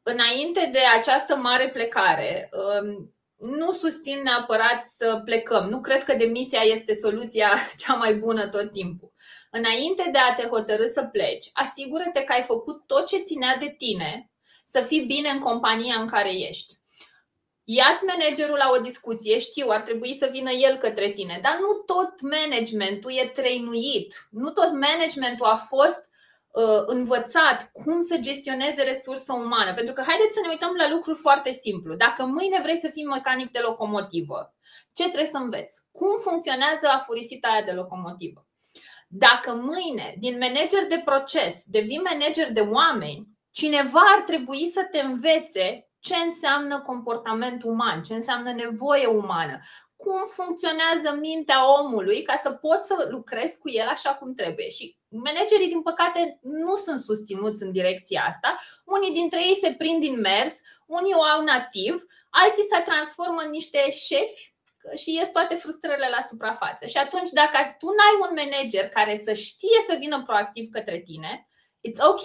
Înainte 0.04 0.70
de 0.72 0.80
această 0.98 1.36
mare 1.36 1.70
plecare, 1.70 2.50
um, 2.82 3.14
nu 3.40 3.72
susțin 3.72 4.22
neapărat 4.24 4.84
să 4.84 5.22
plecăm. 5.26 5.70
Nu 5.70 5.82
cred 5.82 6.04
că 6.04 6.14
demisia 6.14 6.62
este 6.62 6.94
soluția 6.96 7.50
cea 7.86 7.94
mai 7.94 8.14
bună 8.14 8.48
tot 8.48 8.72
timpul. 8.72 9.14
Înainte 9.52 10.10
de 10.12 10.18
a 10.18 10.34
te 10.34 10.48
hotărâ 10.48 10.88
să 10.88 11.04
pleci, 11.04 11.50
asigură-te 11.54 12.22
că 12.24 12.34
ai 12.34 12.44
făcut 12.44 12.88
tot 12.88 13.08
ce 13.08 13.18
ținea 13.18 13.56
de 13.56 13.74
tine 13.78 14.32
să 14.66 14.82
fii 14.82 15.06
bine 15.06 15.30
în 15.30 15.40
compania 15.40 16.00
în 16.00 16.08
care 16.08 16.32
ești. 16.34 16.74
Iați 17.64 18.04
managerul 18.06 18.58
la 18.58 18.70
o 18.78 18.82
discuție, 18.82 19.40
știu, 19.40 19.70
ar 19.70 19.82
trebui 19.82 20.16
să 20.16 20.30
vină 20.32 20.52
el 20.52 20.76
către 20.76 21.10
tine, 21.10 21.40
dar 21.42 21.58
nu 21.60 21.74
tot 21.86 22.22
managementul 22.22 23.12
e 23.12 23.32
trăinuit, 23.34 24.28
nu 24.32 24.50
tot 24.50 24.72
managementul 24.72 25.46
a 25.46 25.56
fost 25.56 26.00
uh, 26.00 26.09
învățat 26.86 27.70
cum 27.72 28.02
să 28.02 28.18
gestioneze 28.18 28.84
resursa 28.84 29.34
umană. 29.34 29.74
Pentru 29.74 29.94
că 29.94 30.04
haideți 30.08 30.34
să 30.34 30.40
ne 30.44 30.50
uităm 30.50 30.76
la 30.76 30.90
lucruri 30.90 31.18
foarte 31.18 31.52
simplu. 31.52 31.96
Dacă 31.96 32.26
mâine 32.26 32.60
vrei 32.62 32.78
să 32.78 32.90
fii 32.92 33.06
mecanic 33.06 33.52
de 33.52 33.60
locomotivă, 33.60 34.56
ce 34.94 35.04
trebuie 35.04 35.32
să 35.32 35.38
înveți? 35.38 35.82
Cum 35.92 36.18
funcționează 36.18 36.88
afurisita 36.88 37.48
aia 37.48 37.62
de 37.62 37.72
locomotivă? 37.72 38.48
Dacă 39.08 39.54
mâine, 39.54 40.16
din 40.20 40.38
manager 40.38 40.86
de 40.88 41.02
proces, 41.06 41.64
devii 41.66 42.02
manager 42.12 42.52
de 42.52 42.62
oameni, 42.62 43.28
cineva 43.52 44.02
ar 44.18 44.22
trebui 44.22 44.68
să 44.68 44.88
te 44.92 45.00
învețe 45.00 45.90
ce 46.00 46.16
înseamnă 46.16 46.82
comportament 46.82 47.64
uman, 47.64 48.02
ce 48.04 48.14
înseamnă 48.14 48.52
nevoie 48.52 49.06
umană, 49.06 49.60
cum 50.04 50.22
funcționează 50.26 51.18
mintea 51.20 51.80
omului 51.80 52.22
ca 52.22 52.40
să 52.44 52.52
poți 52.52 52.88
să 52.88 53.08
lucrezi 53.10 53.60
cu 53.60 53.70
el 53.70 53.88
așa 53.88 54.16
cum 54.16 54.34
trebuie. 54.34 54.70
Și 54.70 54.98
managerii, 55.08 55.68
din 55.68 55.82
păcate, 55.82 56.40
nu 56.42 56.76
sunt 56.76 57.02
susținuți 57.02 57.64
în 57.64 57.72
direcția 57.72 58.24
asta. 58.28 58.56
Unii 58.86 59.12
dintre 59.12 59.40
ei 59.48 59.58
se 59.62 59.74
prind 59.78 60.00
din 60.00 60.20
mers, 60.20 60.62
unii 60.88 61.14
o 61.14 61.22
au 61.22 61.44
nativ, 61.44 62.06
alții 62.30 62.70
se 62.72 62.82
transformă 62.82 63.42
în 63.42 63.50
niște 63.50 63.92
șefi 63.92 64.56
și 64.96 65.16
ies 65.16 65.32
toate 65.32 65.56
frustrările 65.56 66.10
la 66.10 66.22
suprafață. 66.22 66.88
Și 66.88 66.98
atunci, 66.98 67.30
dacă 67.30 67.76
tu 67.80 67.86
n-ai 67.86 68.30
un 68.30 68.32
manager 68.44 68.90
care 68.90 69.18
să 69.18 69.34
știe 69.34 69.80
să 69.90 69.96
vină 70.00 70.24
proactiv 70.24 70.70
către 70.72 71.00
tine, 71.00 71.48
it's 71.88 72.00
ok, 72.10 72.24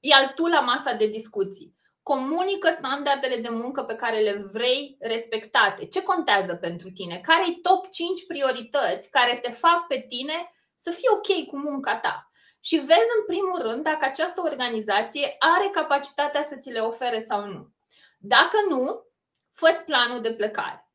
ia 0.00 0.32
tu 0.34 0.46
la 0.46 0.60
masa 0.60 0.92
de 0.92 1.06
discuții 1.06 1.74
comunică 2.02 2.70
standardele 2.70 3.36
de 3.36 3.48
muncă 3.48 3.82
pe 3.82 3.94
care 3.94 4.18
le 4.18 4.32
vrei 4.52 4.96
respectate. 5.00 5.86
Ce 5.86 6.02
contează 6.02 6.54
pentru 6.54 6.90
tine? 6.90 7.20
Care 7.22 7.46
i 7.48 7.60
top 7.60 7.90
5 7.90 8.26
priorități 8.26 9.10
care 9.10 9.36
te 9.36 9.50
fac 9.50 9.86
pe 9.86 10.06
tine 10.08 10.50
să 10.76 10.90
fii 10.90 11.08
ok 11.10 11.46
cu 11.46 11.56
munca 11.58 11.96
ta? 11.96 12.30
Și 12.60 12.76
vezi 12.76 13.16
în 13.18 13.24
primul 13.26 13.62
rând 13.62 13.82
dacă 13.84 14.04
această 14.04 14.40
organizație 14.40 15.36
are 15.38 15.68
capacitatea 15.72 16.42
să 16.42 16.56
ți 16.56 16.70
le 16.70 16.80
ofere 16.80 17.18
sau 17.18 17.46
nu. 17.46 17.68
Dacă 18.18 18.56
nu, 18.68 19.04
fă 19.52 19.82
planul 19.86 20.20
de 20.20 20.32
plecare. 20.32 20.90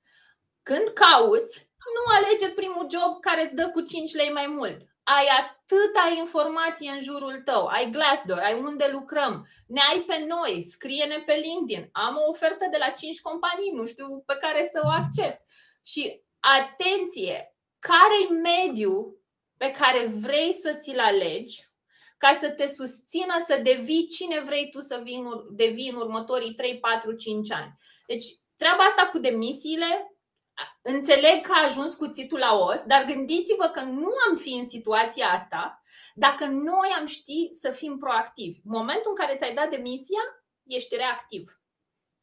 Când 0.63 0.88
cauți, 0.88 1.72
nu 1.96 2.15
alege 2.15 2.50
primul 2.50 2.88
job 2.91 3.20
care 3.20 3.43
îți 3.43 3.56
dă 3.56 3.70
cu 3.70 3.82
5 3.82 4.13
lei 4.13 4.32
mai 4.32 4.48
mult 4.48 4.78
ai 5.15 5.28
atâta 5.67 6.15
informație 6.17 6.89
în 6.89 7.01
jurul 7.01 7.41
tău, 7.45 7.65
ai 7.65 7.89
Glassdoor, 7.89 8.39
ai 8.39 8.60
unde 8.60 8.89
lucrăm, 8.91 9.47
ne 9.67 9.82
ai 9.91 9.99
pe 9.99 10.25
noi, 10.27 10.63
scrie-ne 10.63 11.23
pe 11.25 11.34
LinkedIn, 11.34 11.89
am 11.91 12.15
o 12.15 12.30
ofertă 12.30 12.67
de 12.71 12.77
la 12.77 12.89
5 12.89 13.21
companii, 13.21 13.71
nu 13.73 13.86
știu 13.86 14.23
pe 14.25 14.38
care 14.41 14.69
să 14.71 14.82
o 14.84 14.88
accept. 14.88 15.41
Și 15.86 16.21
atenție, 16.39 17.56
care-i 17.80 18.39
mediul 18.41 19.21
pe 19.58 19.71
care 19.71 20.06
vrei 20.06 20.53
să 20.53 20.73
ți-l 20.73 20.99
alegi 20.99 21.65
ca 22.17 22.38
să 22.41 22.49
te 22.49 22.67
susțină 22.67 23.34
să 23.47 23.60
devii 23.63 24.08
cine 24.08 24.39
vrei 24.39 24.69
tu 24.69 24.82
să 24.82 25.03
devii 25.51 25.89
în 25.89 25.95
următorii 25.95 26.53
3, 26.53 26.80
4, 26.80 27.13
5 27.13 27.51
ani. 27.51 27.77
Deci, 28.08 28.25
treaba 28.56 28.84
asta 28.84 29.08
cu 29.08 29.17
demisiile 29.17 30.16
Înțeleg 30.82 31.46
că 31.46 31.52
a 31.56 31.65
ajuns 31.65 31.96
cuțitul 31.96 32.39
la 32.39 32.54
os, 32.54 32.84
dar 32.84 33.06
gândiți-vă 33.06 33.65
că 33.65 33.82
nu 33.82 34.10
am 34.30 34.36
fi 34.36 34.54
în 34.54 34.70
situația 34.70 35.28
asta 35.30 35.84
dacă 36.15 36.46
noi 36.46 36.89
am 37.00 37.06
ști 37.06 37.50
să 37.54 37.72
fim 37.72 37.98
proactivi. 37.98 38.60
Momentul 38.63 39.10
în 39.10 39.15
care 39.15 39.36
ți-ai 39.36 39.54
dat 39.54 39.70
demisia, 39.70 40.20
ești 40.63 40.96
reactiv. 40.96 41.62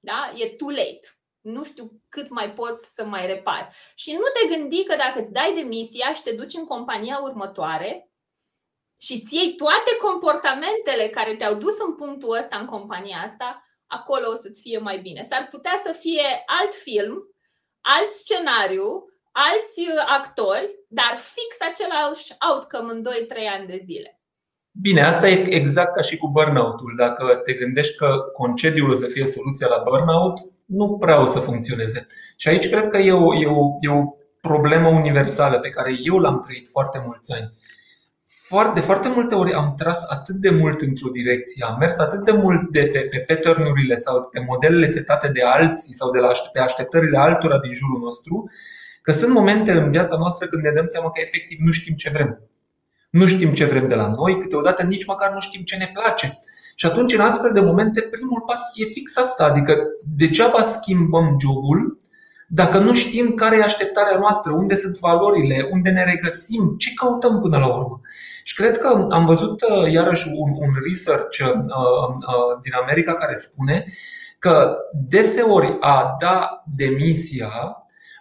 Da? 0.01 0.33
E 0.37 0.49
too 0.49 0.69
late. 0.69 1.09
Nu 1.41 1.65
știu 1.65 2.03
cât 2.09 2.29
mai 2.29 2.53
poți 2.53 2.95
să 2.95 3.05
mai 3.05 3.27
repari. 3.27 3.75
Și 3.95 4.13
nu 4.13 4.23
te 4.23 4.57
gândi 4.57 4.85
că 4.85 4.97
dacă 4.97 5.21
îți 5.21 5.33
dai 5.33 5.55
demisia 5.55 6.15
și 6.15 6.23
te 6.23 6.33
duci 6.33 6.55
în 6.55 6.65
compania 6.65 7.19
următoare 7.23 8.11
și 9.01 9.21
ți 9.21 9.35
iei 9.37 9.55
toate 9.55 9.97
comportamentele 10.01 11.09
care 11.09 11.35
te-au 11.35 11.55
dus 11.55 11.79
în 11.79 11.95
punctul 11.95 12.37
ăsta, 12.37 12.57
în 12.59 12.67
compania 12.67 13.17
asta, 13.17 13.65
acolo 13.87 14.31
o 14.31 14.35
să-ți 14.35 14.61
fie 14.61 14.79
mai 14.79 14.99
bine. 14.99 15.23
S-ar 15.23 15.47
putea 15.47 15.81
să 15.85 15.93
fie 15.93 16.43
alt 16.47 16.75
film 16.75 17.34
alt 17.93 18.11
scenariu, 18.23 18.89
alți 19.47 19.81
uh, 19.81 20.05
actori, 20.19 20.69
dar 20.99 21.13
fix 21.37 21.51
același 21.71 22.27
outcome 22.49 22.91
în 22.95 23.01
2-3 23.03 23.57
ani 23.57 23.71
de 23.73 23.79
zile. 23.89 24.11
Bine, 24.87 25.03
asta 25.03 25.29
e 25.29 25.55
exact 25.61 25.95
ca 25.95 26.03
și 26.09 26.17
cu 26.17 26.29
burnout-ul. 26.37 26.93
Dacă 26.97 27.41
te 27.45 27.53
gândești 27.53 27.97
că 27.97 28.09
concediul 28.41 28.91
o 28.91 28.95
să 29.03 29.07
fie 29.07 29.27
soluția 29.27 29.69
la 29.75 29.83
burnout, 29.89 30.37
nu 30.67 30.99
prea 30.99 31.21
o 31.21 31.27
să 31.27 31.39
funcționeze. 31.39 32.07
Și 32.37 32.49
aici 32.49 32.69
cred 32.69 32.89
că 32.89 32.99
e 32.99 33.13
o, 33.13 33.35
e 33.35 33.47
o, 33.47 33.63
e 33.81 33.89
o 34.01 34.03
problemă 34.41 34.89
universală 34.89 35.59
pe 35.59 35.69
care 35.69 35.93
eu 36.03 36.19
l-am 36.19 36.41
trăit 36.41 36.69
foarte 36.69 37.03
mulți 37.07 37.33
ani 37.33 37.49
foarte, 37.51 37.64
de 38.75 38.81
foarte 38.81 39.09
multe 39.09 39.35
ori 39.35 39.53
am 39.53 39.75
tras 39.77 40.05
atât 40.09 40.35
de 40.35 40.51
mult 40.51 40.81
într-o 40.81 41.09
direcție, 41.09 41.65
am 41.69 41.77
mers 41.79 41.99
atât 41.99 42.25
de 42.25 42.33
mult 42.33 42.71
de 42.71 42.81
pe, 42.93 42.99
pe 42.99 43.19
pattern 43.19 43.97
sau 43.97 44.29
pe 44.33 44.41
modelele 44.41 44.87
setate 44.87 45.29
de 45.29 45.43
alții 45.43 45.95
sau 45.95 46.11
de 46.11 46.19
la 46.19 46.31
pe 46.53 46.61
așteptările 46.61 47.19
altora 47.19 47.59
din 47.59 47.75
jurul 47.75 48.01
nostru, 48.01 48.51
că 49.03 49.13
sunt 49.13 49.33
momente 49.33 49.73
în 49.73 49.91
viața 49.91 50.17
noastră 50.17 50.47
când 50.47 50.63
ne 50.63 50.71
dăm 50.71 50.87
seama 50.87 51.11
că 51.11 51.21
efectiv 51.21 51.59
nu 51.61 51.71
știm 51.71 51.95
ce 51.95 52.11
vrem. 52.11 52.41
Nu 53.11 53.27
știm 53.27 53.53
ce 53.53 53.65
vrem 53.65 53.89
de 53.89 53.95
la 53.95 54.09
noi, 54.09 54.41
câteodată 54.41 54.83
nici 54.83 55.07
măcar 55.07 55.33
nu 55.33 55.41
știm 55.41 55.63
ce 55.63 55.77
ne 55.77 55.91
place. 55.95 56.39
Și 56.75 56.87
atunci, 56.87 57.15
în 57.15 57.21
astfel 57.21 57.53
de 57.53 57.61
momente, 57.61 58.01
primul 58.01 58.43
pas 58.47 58.61
e 58.75 58.85
fix 58.85 59.17
asta, 59.17 59.45
adică 59.45 59.77
degeaba 60.17 60.63
schimbăm 60.63 61.37
jobul 61.41 61.99
dacă 62.49 62.79
nu 62.79 62.95
știm 62.95 63.35
care 63.35 63.57
e 63.57 63.63
așteptarea 63.63 64.19
noastră, 64.19 64.53
unde 64.53 64.75
sunt 64.75 64.99
valorile, 64.99 65.69
unde 65.71 65.91
ne 65.91 66.05
regăsim, 66.05 66.75
ce 66.79 66.95
căutăm 66.95 67.41
până 67.41 67.59
la 67.59 67.77
urmă. 67.77 68.01
Și 68.47 68.55
cred 68.55 68.79
că 68.79 69.07
am 69.11 69.25
văzut 69.25 69.61
iarăși 69.91 70.29
un, 70.29 70.51
un 70.51 70.75
research 70.89 71.39
din 72.63 72.73
America 72.81 73.15
care 73.15 73.35
spune 73.35 73.93
că 74.39 74.77
deseori 74.93 75.77
a 75.81 76.17
da 76.21 76.63
demisia 76.77 77.79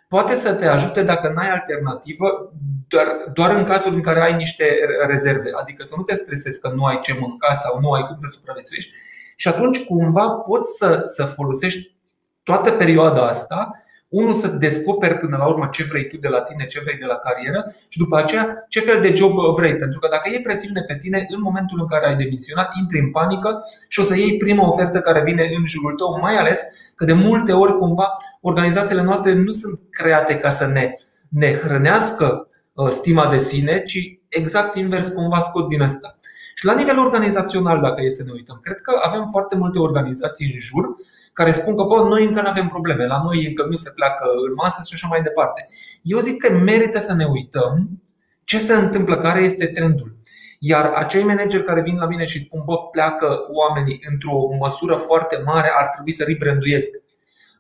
poate 0.07 0.35
să 0.35 0.53
te 0.53 0.67
ajute 0.67 1.03
dacă 1.03 1.29
n-ai 1.29 1.49
alternativă, 1.49 2.53
doar, 2.87 3.07
doar 3.33 3.51
în 3.55 3.63
cazul 3.63 3.93
în 3.93 4.01
care 4.01 4.21
ai 4.21 4.35
niște 4.35 4.65
rezerve. 5.07 5.49
Adică 5.59 5.83
să 5.83 5.93
nu 5.97 6.03
te 6.03 6.15
stresezi 6.15 6.59
că 6.59 6.71
nu 6.75 6.83
ai 6.83 6.99
ce 6.99 7.17
mânca 7.19 7.53
sau 7.53 7.79
nu 7.79 7.91
ai 7.91 8.01
cum 8.07 8.17
să 8.17 8.27
supraviețuiești. 8.31 8.91
Și 9.35 9.47
atunci 9.47 9.85
cumva 9.85 10.27
poți 10.29 10.77
să, 10.77 11.01
să 11.03 11.25
folosești 11.25 11.95
toată 12.43 12.71
perioada 12.71 13.27
asta 13.27 13.82
unul 14.13 14.33
să 14.33 14.47
descoperi 14.47 15.17
până 15.17 15.37
la 15.37 15.45
urmă 15.47 15.67
ce 15.71 15.83
vrei 15.83 16.07
tu 16.07 16.17
de 16.17 16.27
la 16.27 16.41
tine, 16.41 16.65
ce 16.65 16.79
vrei 16.83 16.97
de 16.97 17.05
la 17.05 17.15
carieră 17.15 17.75
și 17.87 17.97
după 17.97 18.17
aceea 18.17 18.65
ce 18.69 18.79
fel 18.79 19.01
de 19.01 19.13
job 19.13 19.31
vrei. 19.55 19.75
Pentru 19.75 19.99
că 19.99 20.07
dacă 20.11 20.29
e 20.29 20.41
presiune 20.41 20.81
pe 20.81 20.95
tine, 20.95 21.25
în 21.29 21.41
momentul 21.41 21.79
în 21.81 21.87
care 21.87 22.07
ai 22.07 22.15
demisionat, 22.15 22.69
intri 22.79 22.99
în 22.99 23.11
panică 23.11 23.59
și 23.87 23.99
o 23.99 24.03
să 24.03 24.17
iei 24.17 24.37
prima 24.37 24.67
ofertă 24.67 24.99
care 24.99 25.21
vine 25.23 25.43
în 25.57 25.65
jurul 25.65 25.95
tău, 25.97 26.19
mai 26.21 26.35
ales 26.35 26.61
că 26.95 27.05
de 27.05 27.13
multe 27.13 27.51
ori 27.51 27.77
cumva 27.77 28.07
organizațiile 28.41 29.01
noastre 29.01 29.33
nu 29.33 29.51
sunt 29.51 29.79
create 29.89 30.37
ca 30.37 30.49
să 30.49 30.67
ne, 30.67 30.93
ne 31.29 31.53
hrănească 31.53 32.47
uh, 32.73 32.89
stima 32.89 33.27
de 33.27 33.37
sine, 33.37 33.83
ci 33.83 34.19
exact 34.27 34.75
invers 34.75 35.07
cumva 35.07 35.39
scot 35.39 35.67
din 35.67 35.81
asta. 35.81 36.19
Și 36.55 36.65
la 36.65 36.73
nivel 36.73 36.99
organizațional, 36.99 37.81
dacă 37.81 38.01
e 38.01 38.09
să 38.09 38.23
ne 38.25 38.31
uităm, 38.31 38.59
cred 38.63 38.81
că 38.81 38.93
avem 39.01 39.25
foarte 39.25 39.55
multe 39.55 39.79
organizații 39.79 40.51
în 40.53 40.59
jur 40.59 40.95
care 41.33 41.51
spun 41.51 41.75
că 41.75 41.83
bă, 41.83 42.03
noi 42.07 42.25
încă 42.25 42.41
nu 42.41 42.47
avem 42.47 42.67
probleme, 42.67 43.05
la 43.05 43.21
noi 43.23 43.45
încă 43.45 43.65
nu 43.69 43.75
se 43.75 43.91
pleacă 43.95 44.25
în 44.47 44.53
masă 44.55 44.81
și 44.87 44.93
așa 44.93 45.07
mai 45.07 45.21
departe. 45.21 45.67
Eu 46.01 46.19
zic 46.19 46.37
că 46.37 46.53
merită 46.53 46.99
să 46.99 47.13
ne 47.13 47.25
uităm 47.25 48.01
ce 48.43 48.57
se 48.57 48.73
întâmplă, 48.73 49.17
care 49.17 49.39
este 49.39 49.65
trendul. 49.65 50.15
Iar 50.59 50.85
acei 50.85 51.23
manageri 51.23 51.63
care 51.63 51.81
vin 51.81 51.95
la 51.95 52.07
mine 52.07 52.25
și 52.25 52.39
spun, 52.39 52.61
bă, 52.65 52.77
pleacă 52.91 53.39
oamenii 53.51 53.99
într-o 54.11 54.55
măsură 54.59 54.95
foarte 54.95 55.41
mare, 55.45 55.71
ar 55.79 55.87
trebui 55.87 56.11
să 56.11 56.23
rebranduiesc. 56.23 56.89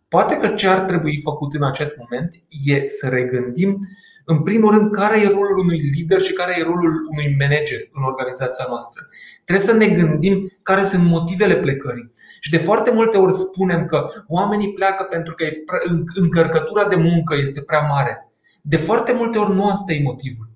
Poate 0.07 0.37
că 0.37 0.47
ce 0.47 0.67
ar 0.67 0.79
trebui 0.79 1.19
făcut 1.23 1.53
în 1.53 1.63
acest 1.63 1.97
moment 1.97 2.43
e 2.65 2.87
să 2.87 3.07
regândim 3.07 3.87
în 4.25 4.43
primul 4.43 4.71
rând, 4.71 4.91
care 4.91 5.21
e 5.21 5.27
rolul 5.27 5.57
unui 5.57 5.79
lider 5.79 6.21
și 6.21 6.33
care 6.33 6.55
e 6.57 6.63
rolul 6.63 7.07
unui 7.09 7.35
manager 7.39 7.79
în 7.91 8.03
organizația 8.03 8.65
noastră. 8.67 9.07
Trebuie 9.45 9.67
să 9.67 9.73
ne 9.73 9.87
gândim 9.87 10.51
care 10.63 10.83
sunt 10.83 11.03
motivele 11.03 11.55
plecării. 11.55 12.11
Și 12.43 12.51
de 12.51 12.57
foarte 12.57 12.91
multe 12.91 13.17
ori 13.17 13.33
spunem 13.33 13.85
că 13.85 14.05
oamenii 14.27 14.73
pleacă 14.73 15.03
pentru 15.03 15.33
că 15.33 15.45
încărcătura 16.13 16.87
de 16.87 16.95
muncă 16.95 17.35
este 17.35 17.61
prea 17.61 17.81
mare. 17.81 18.31
De 18.61 18.77
foarte 18.77 19.13
multe 19.13 19.37
ori 19.37 19.53
nu 19.53 19.69
asta 19.69 19.93
e 19.93 20.01
motivul 20.03 20.53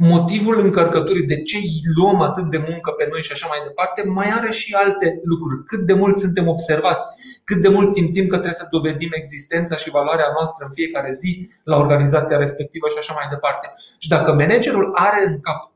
motivul 0.00 0.58
încărcăturii, 0.58 1.26
de 1.26 1.42
ce 1.42 1.56
luăm 1.96 2.20
atât 2.20 2.50
de 2.50 2.64
muncă 2.68 2.90
pe 2.90 3.08
noi 3.10 3.22
și 3.22 3.32
așa 3.32 3.46
mai 3.48 3.58
departe, 3.66 4.08
mai 4.08 4.30
are 4.30 4.50
și 4.50 4.74
alte 4.74 5.20
lucruri. 5.24 5.64
Cât 5.64 5.80
de 5.86 5.92
mult 5.92 6.18
suntem 6.18 6.48
observați, 6.48 7.06
cât 7.44 7.62
de 7.62 7.68
mult 7.68 7.92
simțim 7.92 8.26
că 8.26 8.36
trebuie 8.36 8.52
să 8.62 8.66
dovedim 8.70 9.10
existența 9.12 9.76
și 9.76 9.90
valoarea 9.90 10.30
noastră 10.34 10.64
în 10.64 10.72
fiecare 10.72 11.12
zi 11.12 11.50
la 11.64 11.76
organizația 11.76 12.36
respectivă 12.36 12.88
și 12.88 12.98
așa 12.98 13.12
mai 13.12 13.26
departe. 13.30 13.66
Și 13.98 14.08
dacă 14.08 14.32
managerul 14.32 14.90
are 14.94 15.26
în 15.26 15.40
cap 15.40 15.72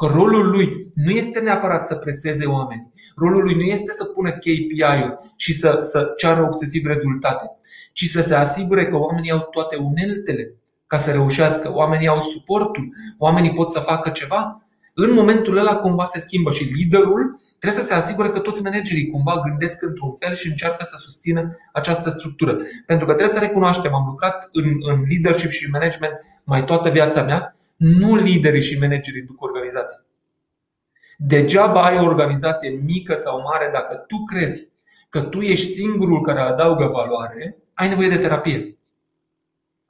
că 0.00 0.06
rolul 0.06 0.50
lui 0.50 0.88
nu 0.94 1.10
este 1.10 1.40
neapărat 1.40 1.86
să 1.86 1.94
preseze 1.94 2.46
oameni, 2.46 2.92
rolul 3.16 3.42
lui 3.42 3.54
nu 3.54 3.62
este 3.62 3.92
să 3.92 4.04
pună 4.04 4.30
KPI-uri 4.30 5.14
și 5.36 5.52
să, 5.52 5.78
să 5.90 6.12
ceară 6.16 6.42
obsesiv 6.42 6.86
rezultate, 6.86 7.50
ci 7.92 8.04
să 8.04 8.22
se 8.22 8.34
asigure 8.34 8.86
că 8.86 8.96
oamenii 8.96 9.30
au 9.30 9.48
toate 9.50 9.76
uneltele 9.76 10.54
ca 10.86 10.98
să 10.98 11.10
reușească, 11.10 11.72
oamenii 11.74 12.08
au 12.08 12.20
suportul, 12.20 12.88
oamenii 13.18 13.52
pot 13.52 13.72
să 13.72 13.78
facă 13.78 14.10
ceva, 14.10 14.66
în 14.94 15.12
momentul 15.12 15.56
ăla 15.56 15.76
cumva 15.76 16.04
se 16.04 16.18
schimbă 16.18 16.50
și 16.50 16.64
liderul. 16.64 17.40
Trebuie 17.58 17.80
să 17.80 17.86
se 17.86 17.94
asigure 17.94 18.28
că 18.28 18.38
toți 18.38 18.62
managerii 18.62 19.10
cumva 19.10 19.42
gândesc 19.48 19.82
într-un 19.82 20.14
fel 20.14 20.34
și 20.34 20.48
încearcă 20.48 20.84
să 20.84 20.96
susțină 20.98 21.56
această 21.72 22.10
structură. 22.10 22.56
Pentru 22.86 23.06
că 23.06 23.12
trebuie 23.14 23.36
să 23.36 23.44
recunoaștem, 23.44 23.94
am 23.94 24.06
lucrat 24.06 24.48
în, 24.52 24.64
în 24.64 25.04
leadership 25.08 25.50
și 25.50 25.70
management 25.70 26.12
mai 26.44 26.64
toată 26.64 26.88
viața 26.88 27.22
mea, 27.22 27.54
nu 27.80 28.16
liderii 28.16 28.62
și 28.62 28.78
managerii 28.78 29.22
duc 29.22 29.42
organizații. 29.42 29.98
Degeaba 31.16 31.84
ai 31.84 31.98
o 31.98 32.04
organizație 32.04 32.70
mică 32.70 33.14
sau 33.14 33.42
mare 33.42 33.70
dacă 33.72 33.96
tu 33.96 34.24
crezi 34.24 34.68
că 35.08 35.20
tu 35.20 35.40
ești 35.40 35.72
singurul 35.72 36.20
care 36.20 36.40
adaugă 36.40 36.86
valoare, 36.86 37.56
ai 37.74 37.88
nevoie 37.88 38.08
de 38.08 38.18
terapie 38.18 38.74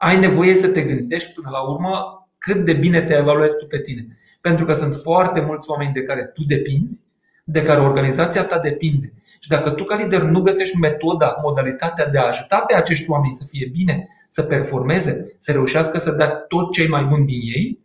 ai 0.03 0.19
nevoie 0.19 0.55
să 0.55 0.69
te 0.69 0.83
gândești 0.83 1.33
până 1.33 1.49
la 1.51 1.61
urmă 1.61 2.25
cât 2.39 2.65
de 2.65 2.73
bine 2.73 3.01
te 3.03 3.17
evaluezi 3.17 3.57
tu 3.57 3.67
pe 3.67 3.81
tine. 3.81 4.07
Pentru 4.41 4.65
că 4.65 4.75
sunt 4.75 4.95
foarte 4.95 5.41
mulți 5.41 5.71
oameni 5.71 5.93
de 5.93 6.03
care 6.03 6.25
tu 6.25 6.45
depinzi, 6.45 7.05
de 7.45 7.63
care 7.63 7.81
organizația 7.81 8.45
ta 8.45 8.59
depinde. 8.59 9.13
Și 9.41 9.49
dacă 9.49 9.71
tu 9.71 9.85
ca 9.85 9.95
lider 9.95 10.23
nu 10.23 10.41
găsești 10.41 10.77
metoda, 10.77 11.37
modalitatea 11.43 12.07
de 12.07 12.19
a 12.19 12.27
ajuta 12.27 12.59
pe 12.59 12.75
acești 12.75 13.11
oameni 13.11 13.35
să 13.35 13.45
fie 13.49 13.69
bine, 13.73 14.09
să 14.29 14.43
performeze, 14.43 15.35
să 15.39 15.53
reușească 15.53 15.99
să 15.99 16.11
dea 16.11 16.29
tot 16.29 16.73
cei 16.73 16.89
mai 16.89 17.05
buni 17.05 17.27
din 17.27 17.41
ei, 17.43 17.79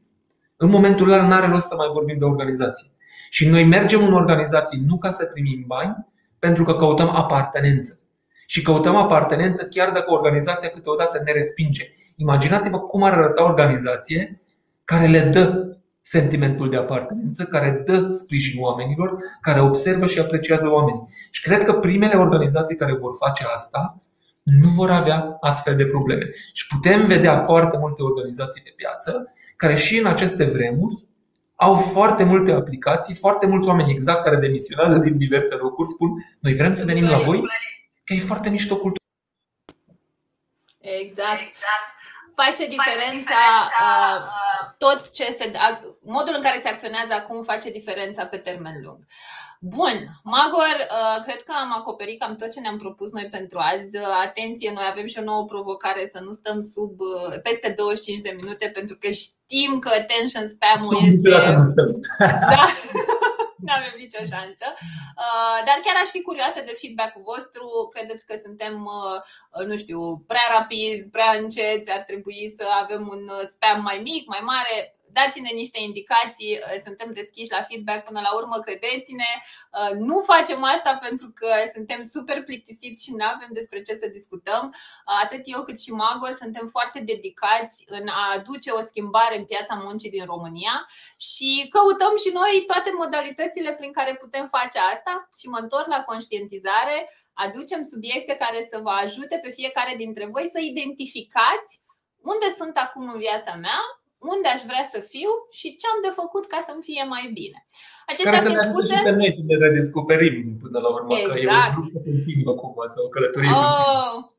în 0.58 0.70
momentul 0.70 1.12
ăla 1.12 1.28
nu 1.28 1.34
are 1.34 1.48
rost 1.48 1.68
să 1.68 1.76
mai 1.76 1.90
vorbim 1.94 2.18
de 2.18 2.26
organizație. 2.26 2.88
Și 3.30 3.50
noi 3.50 3.64
mergem 3.64 4.04
în 4.04 4.14
organizații 4.14 4.84
nu 4.88 4.98
ca 4.98 5.12
să 5.12 5.26
primim 5.26 5.64
bani, 5.68 6.08
pentru 6.40 6.64
că 6.64 6.76
căutăm 6.76 7.10
apartenență. 7.10 8.00
Și 8.46 8.62
căutăm 8.62 8.96
apartenență 8.96 9.68
chiar 9.68 9.92
dacă 9.92 10.12
organizația 10.12 10.70
câteodată 10.70 11.22
ne 11.26 11.32
respinge. 11.32 11.84
Imaginați-vă 12.16 12.80
cum 12.80 13.04
ar 13.04 13.14
arăta 13.14 13.44
o 13.44 13.48
organizație 13.48 14.42
care 14.84 15.08
le 15.08 15.20
dă 15.20 15.76
sentimentul 16.02 16.70
de 16.70 16.78
apartenență, 16.78 17.44
care 17.44 17.84
dă 17.86 18.12
sprijin 18.12 18.62
oamenilor, 18.62 19.18
care 19.42 19.60
observă 19.60 20.06
și 20.06 20.20
apreciază 20.20 20.72
oamenii. 20.72 21.08
Și 21.32 21.42
cred 21.42 21.64
că 21.64 21.74
primele 21.74 22.16
organizații 22.16 22.76
care 22.76 22.94
vor 22.94 23.16
face 23.20 23.44
asta 23.54 24.02
nu 24.44 24.70
vor 24.70 24.92
avea 24.92 25.38
astfel 25.40 25.76
de 25.76 25.86
probleme. 25.86 26.30
Și 26.54 26.68
putem 26.68 27.06
vedea 27.06 27.38
foarte 27.38 27.78
multe 27.78 28.02
organizații 28.02 28.62
pe 28.62 28.74
piață 28.76 29.34
care 29.56 29.76
și 29.76 29.98
în 29.98 30.06
aceste 30.06 30.44
vremuri 30.44 31.04
au 31.56 31.76
foarte 31.76 32.24
multe 32.24 32.52
aplicații, 32.52 33.16
foarte 33.16 33.46
mulți 33.46 33.68
oameni 33.68 33.92
exact 33.92 34.24
care 34.24 34.36
demisionează 34.36 34.98
din 34.98 35.18
diverse 35.18 35.56
locuri 35.56 35.90
spun 35.90 36.10
noi 36.40 36.54
vrem 36.54 36.74
să 36.74 36.86
venim 36.86 37.10
la 37.10 37.18
voi 37.18 37.44
că 38.04 38.14
e 38.14 38.20
foarte 38.20 38.50
mișto 38.50 38.78
cultură. 38.78 39.04
Exact. 40.80 41.42
exact 41.42 41.96
face 42.36 42.68
diferența 42.68 43.42
uh, 43.82 44.24
tot 44.78 45.12
ce 45.12 45.24
se. 45.24 45.52
modul 46.02 46.34
în 46.36 46.42
care 46.42 46.60
se 46.60 46.70
acționează 46.70 47.14
acum 47.14 47.44
face 47.44 47.70
diferența 47.72 48.26
pe 48.26 48.38
termen 48.38 48.82
lung. 48.84 49.06
Bun, 49.68 49.98
Magor, 50.24 50.78
uh, 50.80 51.24
cred 51.26 51.42
că 51.42 51.54
am 51.60 51.72
acoperit 51.74 52.20
cam 52.20 52.36
tot 52.36 52.52
ce 52.52 52.60
ne-am 52.60 52.78
propus 52.78 53.12
noi 53.12 53.28
pentru 53.32 53.58
azi. 53.62 53.98
Atenție, 54.26 54.72
noi 54.74 54.88
avem 54.92 55.08
și 55.08 55.20
o 55.20 55.24
nouă 55.24 55.46
provocare 55.46 56.10
să 56.14 56.20
nu 56.26 56.34
stăm 56.34 56.62
sub 56.62 57.00
uh, 57.00 57.40
peste 57.44 57.74
25 57.78 58.22
de 58.22 58.38
minute 58.42 58.68
pentru 58.74 58.98
că 59.00 59.10
știm 59.10 59.80
că 59.80 59.90
attention 59.90 60.48
spam-ul 60.48 60.98
este. 61.04 61.30
Da. 62.54 62.66
nu 63.66 63.72
avem 63.80 63.96
nicio 64.04 64.24
șansă. 64.34 64.68
Uh, 65.24 65.58
dar 65.68 65.78
chiar 65.86 65.98
aș 66.04 66.10
fi 66.16 66.22
curioasă 66.22 66.60
de 66.66 66.78
feedback-ul 66.82 67.28
vostru. 67.32 67.66
Credeți 67.94 68.26
că 68.26 68.36
suntem, 68.46 68.76
uh, 68.98 69.66
nu 69.70 69.76
știu, 69.84 70.00
prea 70.32 70.48
rapizi, 70.56 71.10
prea 71.16 71.32
înceți? 71.42 71.92
Ar 71.98 72.04
trebui 72.10 72.54
să 72.58 72.66
avem 72.84 73.04
un 73.16 73.24
uh, 73.38 73.44
spam 73.54 73.82
mai 73.82 74.00
mic, 74.10 74.24
mai 74.28 74.44
mare? 74.54 74.76
Dați-ne 75.20 75.52
niște 75.62 75.80
indicații, 75.90 76.52
uh, 76.58 76.80
suntem 76.86 77.10
deschiși 77.14 77.52
la 77.52 77.64
feedback 77.68 78.02
până 78.08 78.20
la 78.28 78.32
urmă, 78.40 78.58
credeți-ne. 78.66 79.32
Uh, 79.40 79.92
nu 80.10 80.18
facem 80.32 80.64
asta 80.64 80.92
pentru 81.08 81.28
că 81.40 81.50
suntem 81.76 82.02
super 82.04 82.44
plictisiți 82.44 83.04
și 83.04 83.12
nu 83.12 83.26
avem 83.34 83.50
despre 83.60 83.82
ce 83.82 83.94
să 84.02 84.08
discutăm. 84.18 84.64
Uh, 84.74 85.20
atât 85.24 85.42
eu 85.46 85.62
cât 85.64 85.78
și 85.82 85.92
Magor 85.92 86.34
suntem 86.44 86.68
foarte 86.68 87.00
dedicați 87.00 87.76
în 87.88 88.08
a 88.08 88.24
aduce 88.38 88.70
o 88.72 88.82
schimbare 88.82 89.38
în 89.38 89.46
piața 89.46 89.76
muncii 89.86 90.16
din 90.16 90.26
România 90.26 90.76
și 91.30 91.68
căutăm 91.70 92.14
și 92.24 92.30
noi 92.40 92.64
toate 92.72 92.92
modalitățile 93.02 93.72
prin 93.74 93.92
care 93.92 94.14
putem 94.16 94.48
face 94.48 94.80
asta 94.94 95.30
și 95.40 95.48
mă 95.48 95.58
întorc 95.62 95.88
la 95.88 96.04
conștientizare, 96.04 96.98
aducem 97.34 97.82
subiecte 97.82 98.34
care 98.36 98.68
să 98.70 98.80
vă 98.84 98.90
ajute 98.90 99.40
pe 99.44 99.50
fiecare 99.50 99.94
dintre 99.96 100.26
voi 100.26 100.48
să 100.52 100.60
identificați 100.60 101.84
unde 102.34 102.50
sunt 102.58 102.78
acum 102.78 103.10
în 103.10 103.18
viața 103.18 103.54
mea, 103.56 103.80
unde 104.34 104.48
aș 104.48 104.62
vrea 104.70 104.86
să 104.94 105.00
fiu 105.14 105.32
și 105.60 105.68
ce 105.80 105.86
am 105.94 106.00
de 106.08 106.12
făcut 106.22 106.46
ca 106.54 106.60
să-mi 106.68 106.86
fie 106.90 107.04
mai 107.14 107.26
bine. 107.40 107.60
Acestea 108.08 108.32
Care 108.32 108.46
fiind 108.48 108.68
spuse. 108.70 109.02
pe 109.04 109.12
noi 109.20 109.34
să 109.38 109.42
ne 109.50 109.58
redescoperim 109.66 110.58
până 110.64 110.80
la 110.80 110.90
urmă, 110.96 111.12
exact. 111.16 111.34
că 111.34 111.40
e 111.40 111.48
o 111.48 111.52
exact. 111.52 111.74
grupă 111.76 112.00
continuă 112.10 112.54
cumva 112.62 112.86
sau 112.94 113.04
o 113.06 113.10
călătorie. 113.14 113.52
Oh. 113.52 114.34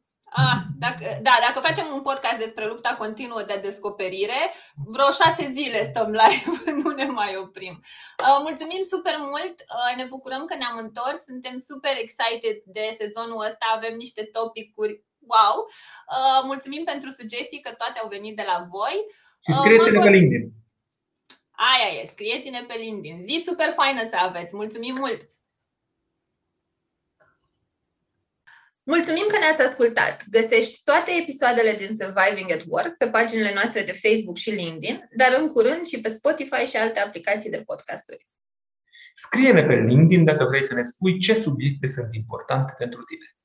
Ah, 0.44 0.58
dacă, 0.78 1.04
da, 1.22 1.34
dacă 1.46 1.66
facem 1.68 1.86
un 1.92 2.02
podcast 2.02 2.38
despre 2.38 2.66
lupta 2.66 2.94
continuă 2.98 3.42
de 3.42 3.58
descoperire, 3.62 4.40
vreo 4.74 5.10
șase 5.20 5.50
zile 5.50 5.84
stăm 5.84 6.10
live, 6.20 6.46
nu 6.82 6.90
ne 6.90 7.04
mai 7.04 7.36
oprim. 7.36 7.74
Uh, 8.22 8.38
mulțumim 8.42 8.82
super 8.82 9.16
mult, 9.18 9.56
uh, 9.60 9.96
ne 9.96 10.04
bucurăm 10.04 10.44
că 10.44 10.54
ne-am 10.56 10.76
întors, 10.76 11.20
suntem 11.22 11.58
super 11.58 11.94
excited 11.96 12.56
de 12.64 12.96
sezonul 12.98 13.44
ăsta, 13.48 13.66
avem 13.76 13.94
niște 13.96 14.22
topicuri 14.32 15.04
wow. 15.32 15.56
Uh, 16.14 16.40
mulțumim 16.50 16.84
pentru 16.84 17.10
sugestii 17.10 17.60
că 17.60 17.72
toate 17.72 17.98
au 17.98 18.08
venit 18.08 18.36
de 18.36 18.44
la 18.46 18.66
voi. 18.70 18.96
Și 19.46 19.52
scrieți-ne 19.52 19.98
pe 19.98 20.08
LinkedIn. 20.08 20.52
Aia 21.50 22.00
e, 22.02 22.06
scrieți-ne 22.06 22.64
pe 22.68 22.74
LinkedIn. 22.78 23.22
Zi 23.22 23.42
super 23.46 23.72
faină 23.72 24.04
să 24.04 24.16
aveți. 24.16 24.56
Mulțumim 24.56 24.94
mult! 24.98 25.26
Mulțumim 28.82 29.24
că 29.28 29.38
ne-ați 29.38 29.62
ascultat! 29.62 30.24
Găsești 30.30 30.82
toate 30.84 31.10
episoadele 31.20 31.72
din 31.72 31.96
Surviving 31.96 32.50
at 32.50 32.62
Work 32.66 32.96
pe 32.96 33.08
paginile 33.08 33.52
noastre 33.54 33.82
de 33.82 33.92
Facebook 33.92 34.36
și 34.36 34.50
LinkedIn, 34.50 35.08
dar 35.16 35.36
în 35.40 35.48
curând 35.48 35.84
și 35.86 36.00
pe 36.00 36.08
Spotify 36.08 36.64
și 36.64 36.76
alte 36.76 37.00
aplicații 37.00 37.50
de 37.50 37.62
podcasturi. 37.66 38.26
Scrie-ne 39.14 39.64
pe 39.64 39.74
LinkedIn 39.74 40.24
dacă 40.24 40.44
vrei 40.44 40.62
să 40.62 40.74
ne 40.74 40.82
spui 40.82 41.18
ce 41.18 41.34
subiecte 41.34 41.86
sunt 41.86 42.14
importante 42.14 42.74
pentru 42.78 43.02
tine. 43.02 43.35